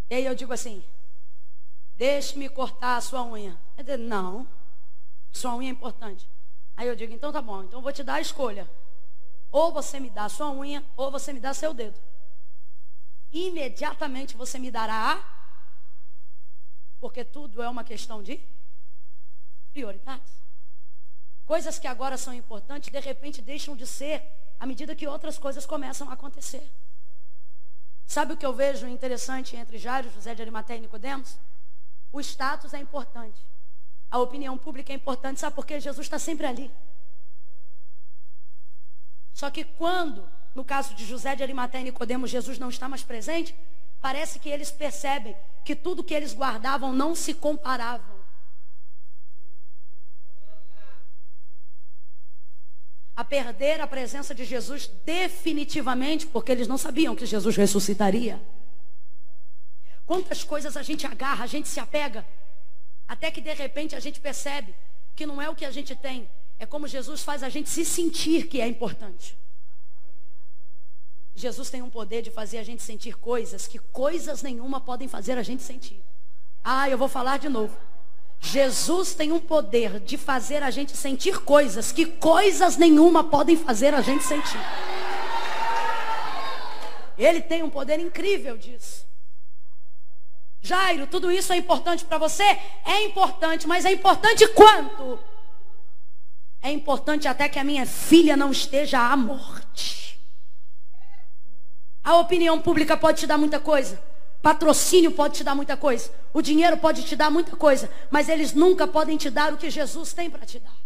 [0.08, 0.84] E aí eu digo assim:
[1.96, 3.58] deixe-me cortar a sua unha.
[3.76, 4.46] Ele diz, não,
[5.32, 6.30] sua unha é importante.
[6.76, 8.70] Aí eu digo, então tá bom, então eu vou te dar a escolha.
[9.50, 11.98] Ou você me dá sua unha, ou você me dá seu dedo.
[13.32, 15.38] Imediatamente você me dará a.
[17.00, 18.40] Porque tudo é uma questão de
[19.72, 20.32] prioridades.
[21.46, 24.22] Coisas que agora são importantes, de repente deixam de ser
[24.60, 26.68] à medida que outras coisas começam a acontecer.
[28.06, 31.38] Sabe o que eu vejo interessante entre Jairo, José de Arimateia e Nicodemos?
[32.12, 33.40] O status é importante.
[34.10, 35.40] A opinião pública é importante.
[35.40, 35.78] Sabe por quê?
[35.78, 36.70] Jesus está sempre ali.
[39.38, 43.04] Só que quando, no caso de José de Arimateia e Nicodemos, Jesus não está mais
[43.04, 43.54] presente,
[44.00, 48.18] parece que eles percebem que tudo que eles guardavam não se comparavam.
[53.14, 58.42] A perder a presença de Jesus definitivamente, porque eles não sabiam que Jesus ressuscitaria.
[60.04, 62.26] Quantas coisas a gente agarra, a gente se apega,
[63.06, 64.74] até que de repente a gente percebe
[65.14, 66.28] que não é o que a gente tem,
[66.58, 69.38] é como Jesus faz a gente se sentir que é importante.
[71.34, 75.38] Jesus tem um poder de fazer a gente sentir coisas que coisas nenhuma podem fazer
[75.38, 76.02] a gente sentir.
[76.64, 77.76] Ah, eu vou falar de novo.
[78.40, 83.94] Jesus tem um poder de fazer a gente sentir coisas que coisas nenhuma podem fazer
[83.94, 84.58] a gente sentir.
[87.16, 89.06] Ele tem um poder incrível disso.
[90.60, 92.44] Jairo, tudo isso é importante para você?
[92.84, 95.18] É importante, mas é importante quanto?
[96.68, 100.20] É importante até que a minha filha não esteja à morte.
[102.04, 103.98] A opinião pública pode te dar muita coisa.
[104.42, 106.12] Patrocínio pode te dar muita coisa.
[106.30, 107.90] O dinheiro pode te dar muita coisa.
[108.10, 110.76] Mas eles nunca podem te dar o que Jesus tem para te dar.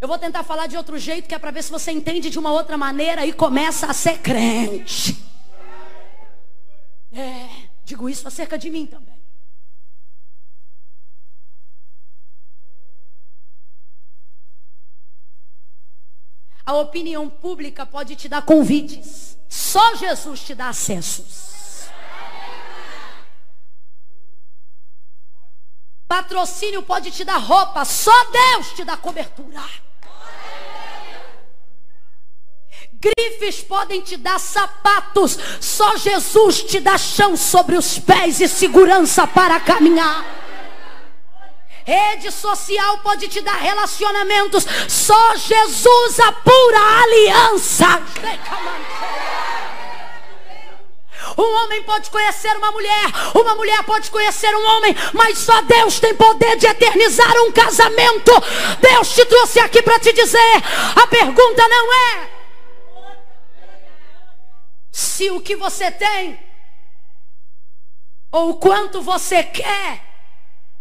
[0.00, 2.38] Eu vou tentar falar de outro jeito, que é para ver se você entende de
[2.40, 5.16] uma outra maneira e começa a ser crente.
[7.12, 9.13] É, digo isso acerca de mim também.
[16.66, 19.36] A opinião pública pode te dar convites.
[19.48, 21.88] Só Jesus te dá acessos.
[26.08, 29.62] Patrocínio pode te dar roupa, só Deus te dá cobertura.
[32.92, 39.26] Grifes podem te dar sapatos, só Jesus te dá chão sobre os pés e segurança
[39.26, 40.43] para caminhar.
[41.84, 48.02] Rede social pode te dar relacionamentos, só Jesus a pura aliança.
[51.36, 55.98] Um homem pode conhecer uma mulher, uma mulher pode conhecer um homem, mas só Deus
[56.00, 58.32] tem poder de eternizar um casamento.
[58.80, 60.62] Deus te trouxe aqui para te dizer:
[61.02, 62.30] a pergunta não é
[64.92, 66.38] se o que você tem
[68.30, 70.13] ou o quanto você quer,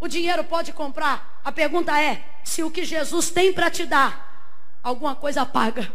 [0.03, 1.39] o dinheiro pode comprar.
[1.45, 5.89] A pergunta é se o que Jesus tem para te dar, alguma coisa paga.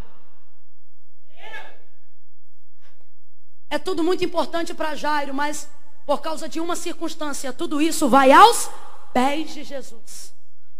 [3.69, 5.69] É tudo muito importante para Jairo, mas
[6.07, 8.71] por causa de uma circunstância, tudo isso vai aos
[9.13, 10.33] pés de Jesus.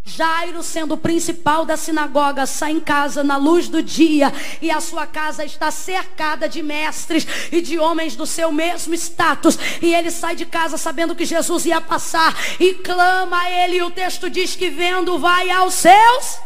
[0.09, 4.33] Jairo, sendo o principal da sinagoga, sai em casa na luz do dia
[4.63, 9.59] e a sua casa está cercada de mestres e de homens do seu mesmo status.
[9.83, 13.77] E ele sai de casa sabendo que Jesus ia passar e clama a ele.
[13.77, 16.41] E o texto diz que vendo vai aos seus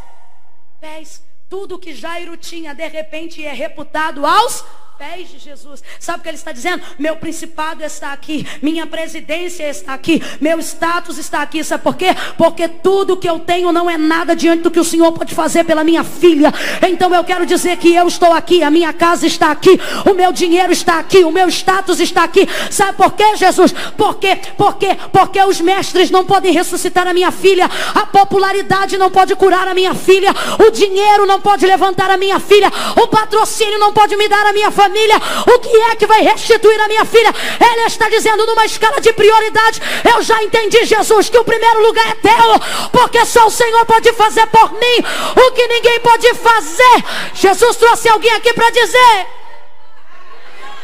[0.81, 1.23] pés.
[1.49, 5.83] Tudo que Jairo tinha, de repente, é reputado aos pés pés de Jesus.
[5.99, 6.81] Sabe o que ele está dizendo?
[6.97, 11.65] Meu principado está aqui, minha presidência está aqui, meu status está aqui.
[11.65, 12.15] Sabe por quê?
[12.39, 15.65] Porque tudo que eu tenho não é nada diante do que o Senhor pode fazer
[15.65, 16.55] pela minha filha.
[16.89, 19.77] Então eu quero dizer que eu estou aqui, a minha casa está aqui,
[20.09, 22.49] o meu dinheiro está aqui, o meu status está aqui.
[22.71, 23.75] Sabe por quê, Jesus?
[23.97, 29.35] Porque, porque, porque os mestres não podem ressuscitar a minha filha, a popularidade não pode
[29.35, 30.33] curar a minha filha,
[30.65, 32.71] o dinheiro não pode levantar a minha filha,
[33.03, 35.17] o patrocínio não pode me dar a minha família família,
[35.47, 37.35] o que é que vai restituir a minha filha?
[37.59, 39.81] Ele está dizendo numa escala de prioridade.
[40.05, 44.13] Eu já entendi, Jesus, que o primeiro lugar é teu, porque só o Senhor pode
[44.13, 44.99] fazer por mim
[45.47, 47.05] o que ninguém pode fazer.
[47.35, 49.27] Jesus trouxe alguém aqui para dizer: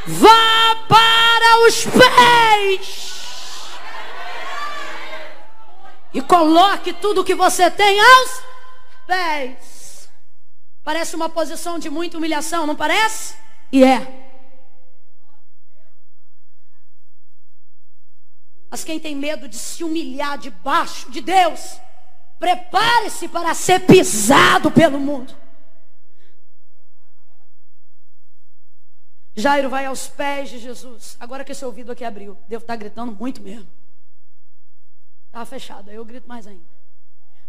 [0.06, 3.08] vá para os pés.
[6.14, 8.42] E coloque tudo que você tem aos
[9.06, 10.08] pés.
[10.82, 13.34] Parece uma posição de muita humilhação, não parece?
[13.70, 14.18] E é.
[18.70, 21.80] Mas quem tem medo de se humilhar debaixo de Deus,
[22.38, 25.34] prepare-se para ser pisado pelo mundo.
[29.34, 31.16] Jairo vai aos pés de Jesus.
[31.20, 33.70] Agora que esse ouvido aqui abriu, devo estar gritando muito mesmo.
[35.26, 36.66] Estava fechado, aí eu grito mais ainda.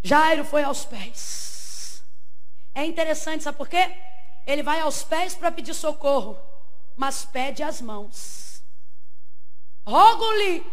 [0.04, 2.04] Jairo foi aos pés.
[2.76, 3.98] É interessante, sabe por quê?
[4.50, 6.36] Ele vai aos pés para pedir socorro,
[6.98, 8.64] mas pede as mãos.
[9.86, 10.66] Rogo-lhe,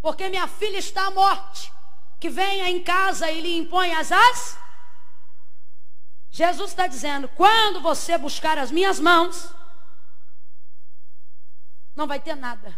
[0.00, 1.70] porque minha filha está à morte,
[2.18, 4.58] que venha em casa e lhe impõe as as.
[6.30, 9.54] Jesus está dizendo: quando você buscar as minhas mãos,
[11.94, 12.74] não vai ter nada.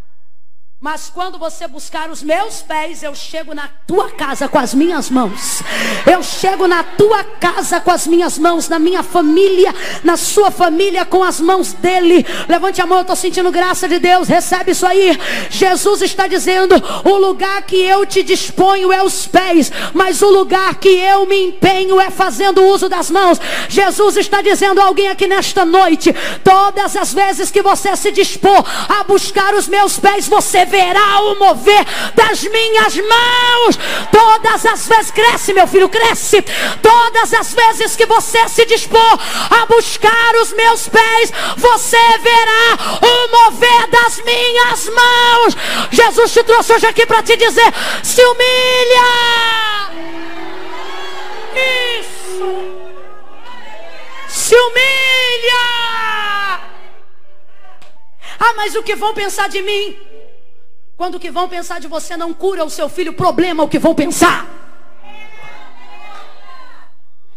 [0.79, 5.09] Mas quando você buscar os meus pés, eu chego na tua casa com as minhas
[5.09, 5.63] mãos.
[6.05, 9.75] Eu chego na tua casa com as minhas mãos, na minha família,
[10.05, 12.27] na sua família com as mãos dele.
[12.47, 14.29] Levante a mão, eu estou sentindo graça de Deus.
[14.29, 15.19] Recebe isso aí.
[15.49, 16.75] Jesus está dizendo:
[17.07, 21.43] o lugar que eu te disponho é os pés, mas o lugar que eu me
[21.43, 23.41] empenho é fazendo uso das mãos.
[23.71, 26.15] Jesus está dizendo a alguém aqui nesta noite:
[26.45, 31.39] todas as vezes que você se dispor a buscar os meus pés, você verá o
[31.39, 33.79] mover das minhas mãos.
[34.11, 36.43] Todas as vezes, cresce, meu filho, cresce.
[36.83, 39.19] Todas as vezes que você se dispor
[39.51, 45.57] a buscar os meus pés, você verá o mover das minhas mãos.
[45.91, 49.47] Jesus te trouxe hoje aqui para te dizer: se humilha.
[52.01, 52.77] Isso.
[54.29, 54.87] Se humilha.
[58.39, 60.16] Ah, mas o que vão pensar de mim?
[60.97, 63.79] Quando o que vão pensar de você não cura o seu filho, problema o que
[63.79, 64.47] vão pensar.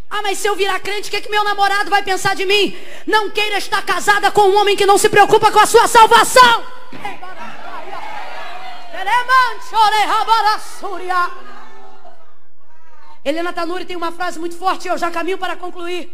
[0.08, 2.44] Ah, mas se eu virar crente, o que, é que meu namorado vai pensar de
[2.44, 2.76] mim?
[3.06, 6.64] Não queira estar casada com um homem que não se preocupa com a sua salvação.
[13.22, 16.10] Helena Tanuri tem uma frase muito forte, eu já caminho para concluir.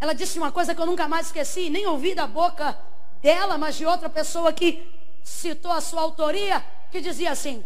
[0.00, 2.76] Ela disse uma coisa que eu nunca mais esqueci, nem ouvi da boca
[3.22, 4.95] dela, mas de outra pessoa que
[5.26, 7.64] citou a sua autoria, que dizia assim: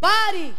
[0.00, 0.54] Pare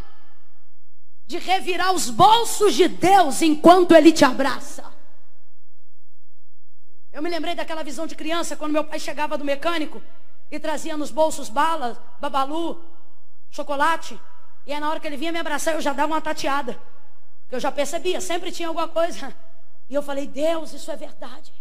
[1.26, 4.86] de revirar os bolsos de Deus enquanto Ele te abraça.
[7.12, 10.02] Eu me lembrei daquela visão de criança quando meu pai chegava do mecânico
[10.50, 12.82] e trazia nos bolsos balas, babalu,
[13.50, 14.18] chocolate.
[14.66, 16.80] E aí na hora que ele vinha me abraçar, eu já dava uma tateada.
[17.52, 19.36] Eu já percebia, sempre tinha alguma coisa.
[19.90, 21.52] E eu falei, Deus, isso é verdade.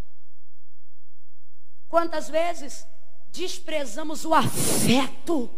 [1.88, 2.86] Quantas vezes
[3.30, 5.50] desprezamos o afeto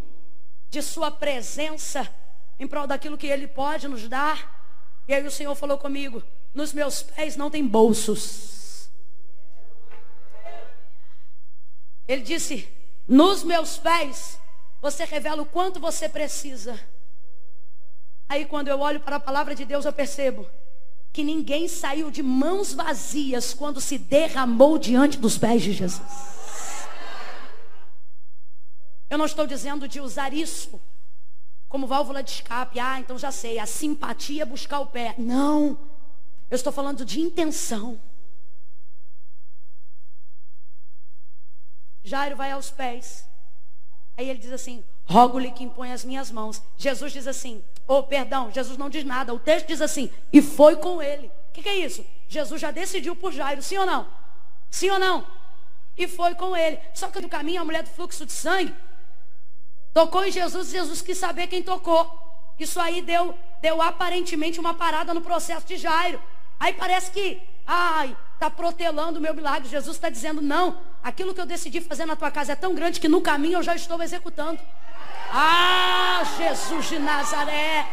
[0.68, 2.08] de Sua presença
[2.58, 4.56] em prol daquilo que Ele pode nos dar?
[5.06, 6.22] E aí o Senhor falou comigo:
[6.52, 8.90] nos meus pés não tem bolsos.
[12.06, 12.68] Ele disse:
[13.06, 14.38] nos meus pés
[14.80, 16.78] você revela o quanto você precisa.
[18.28, 20.46] Aí quando eu olho para a palavra de Deus, eu percebo
[21.18, 26.86] que ninguém saiu de mãos vazias quando se derramou diante dos pés de Jesus.
[29.10, 30.80] Eu não estou dizendo de usar isso
[31.68, 32.78] como válvula de escape.
[32.78, 35.16] Ah, então já sei, a simpatia é buscar o pé.
[35.18, 35.76] Não.
[36.48, 38.00] Eu estou falando de intenção.
[42.04, 43.28] Jairo vai aos pés.
[44.16, 46.62] Aí ele diz assim: Rogo-lhe que impõe as minhas mãos.
[46.76, 49.32] Jesus diz assim: Oh, perdão, Jesus não diz nada.
[49.32, 51.28] O texto diz assim: E foi com ele.
[51.48, 52.04] O que, que é isso?
[52.28, 54.06] Jesus já decidiu por Jairo, sim ou não?
[54.70, 55.26] Sim ou não?
[55.96, 56.78] E foi com ele.
[56.92, 58.74] Só que no caminho, a mulher do fluxo de sangue
[59.94, 62.54] tocou em Jesus e Jesus quis saber quem tocou.
[62.58, 66.22] Isso aí deu, deu aparentemente uma parada no processo de Jairo.
[66.60, 69.66] Aí parece que, ai, está protelando o meu milagre.
[69.68, 73.00] Jesus está dizendo, não, aquilo que eu decidi fazer na tua casa é tão grande
[73.00, 74.60] que no caminho eu já estou executando.
[75.32, 77.86] Ah, Jesus de Nazaré.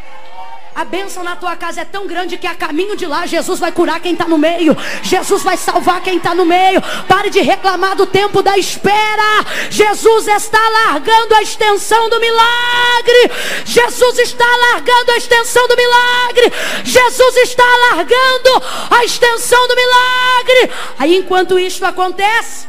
[0.76, 3.72] A bênção na tua casa é tão grande que a caminho de lá Jesus vai
[3.72, 4.76] curar quem está no meio.
[5.02, 6.82] Jesus vai salvar quem está no meio.
[7.08, 9.46] Pare de reclamar do tempo da espera.
[9.70, 13.32] Jesus está largando a extensão do milagre.
[13.64, 16.52] Jesus está largando a extensão do milagre.
[16.84, 20.72] Jesus está largando a extensão do milagre.
[21.00, 22.68] Aí enquanto isso acontece,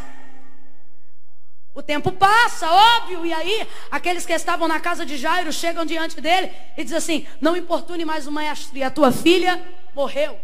[1.77, 6.19] o tempo passa, óbvio, e aí aqueles que estavam na casa de Jairo chegam diante
[6.23, 9.63] dele e dizem assim: Não importune mais o mestre, a tua filha
[9.95, 10.41] morreu.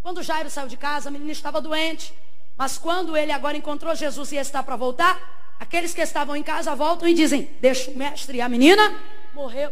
[0.00, 2.14] Quando Jairo saiu de casa, a menina estava doente.
[2.56, 6.74] Mas quando ele agora encontrou Jesus e está para voltar, aqueles que estavam em casa
[6.74, 8.98] voltam e dizem: Deixa o mestre, a menina
[9.34, 9.70] morreu.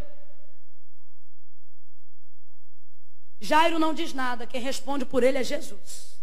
[3.40, 6.13] Jairo não diz nada, quem responde por ele é Jesus.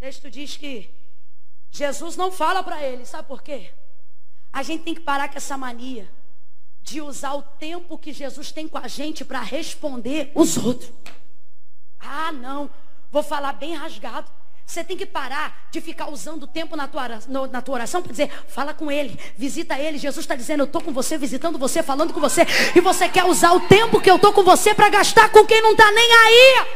[0.00, 0.88] Texto diz que
[1.70, 3.70] Jesus não fala para ele, sabe por quê?
[4.50, 6.10] A gente tem que parar com essa mania
[6.80, 10.90] de usar o tempo que Jesus tem com a gente para responder os outros.
[12.00, 12.70] Ah, não,
[13.12, 14.32] vou falar bem rasgado.
[14.64, 17.06] Você tem que parar de ficar usando o tempo na tua,
[17.48, 19.98] na tua oração para dizer, fala com ele, visita ele.
[19.98, 22.46] Jesus está dizendo, eu estou com você, visitando você, falando com você.
[22.74, 25.60] E você quer usar o tempo que eu estou com você para gastar com quem
[25.60, 26.66] não está nem aí.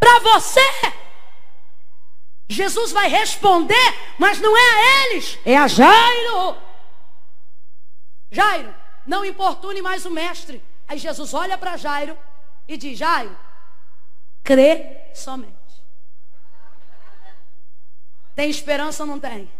[0.00, 1.05] Para você.
[2.48, 6.56] Jesus vai responder, mas não é a eles, é a Jairo.
[8.30, 8.74] Jairo,
[9.06, 10.62] não importune mais o mestre.
[10.86, 12.16] Aí Jesus olha para Jairo
[12.68, 13.36] e diz: Jairo,
[14.44, 15.54] crê somente.
[18.34, 19.50] Tem esperança ou não tem?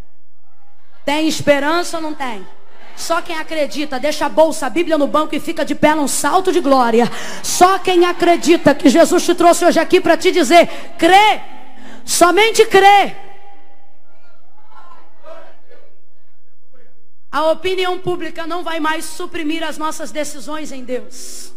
[1.05, 2.47] Tem esperança ou não tem?
[2.95, 6.09] Só quem acredita, deixa a bolsa, a Bíblia no banco e fica de pé num
[6.09, 7.11] salto de glória.
[7.43, 11.56] Só quem acredita que Jesus te trouxe hoje aqui para te dizer: crê
[12.07, 13.17] Somente crê.
[17.31, 21.53] A opinião pública não vai mais suprimir as nossas decisões em Deus.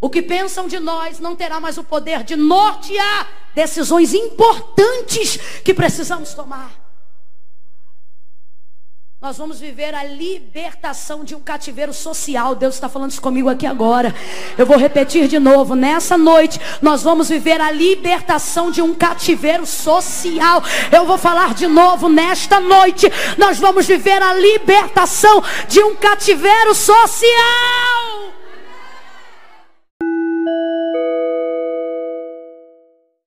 [0.00, 5.72] O que pensam de nós não terá mais o poder de nortear decisões importantes que
[5.72, 6.85] precisamos tomar.
[9.26, 12.54] Nós vamos viver a libertação de um cativeiro social.
[12.54, 14.14] Deus está falando isso comigo aqui agora.
[14.56, 15.74] Eu vou repetir de novo.
[15.74, 20.62] Nessa noite, nós vamos viver a libertação de um cativeiro social.
[20.92, 22.08] Eu vou falar de novo.
[22.08, 28.35] Nesta noite, nós vamos viver a libertação de um cativeiro social.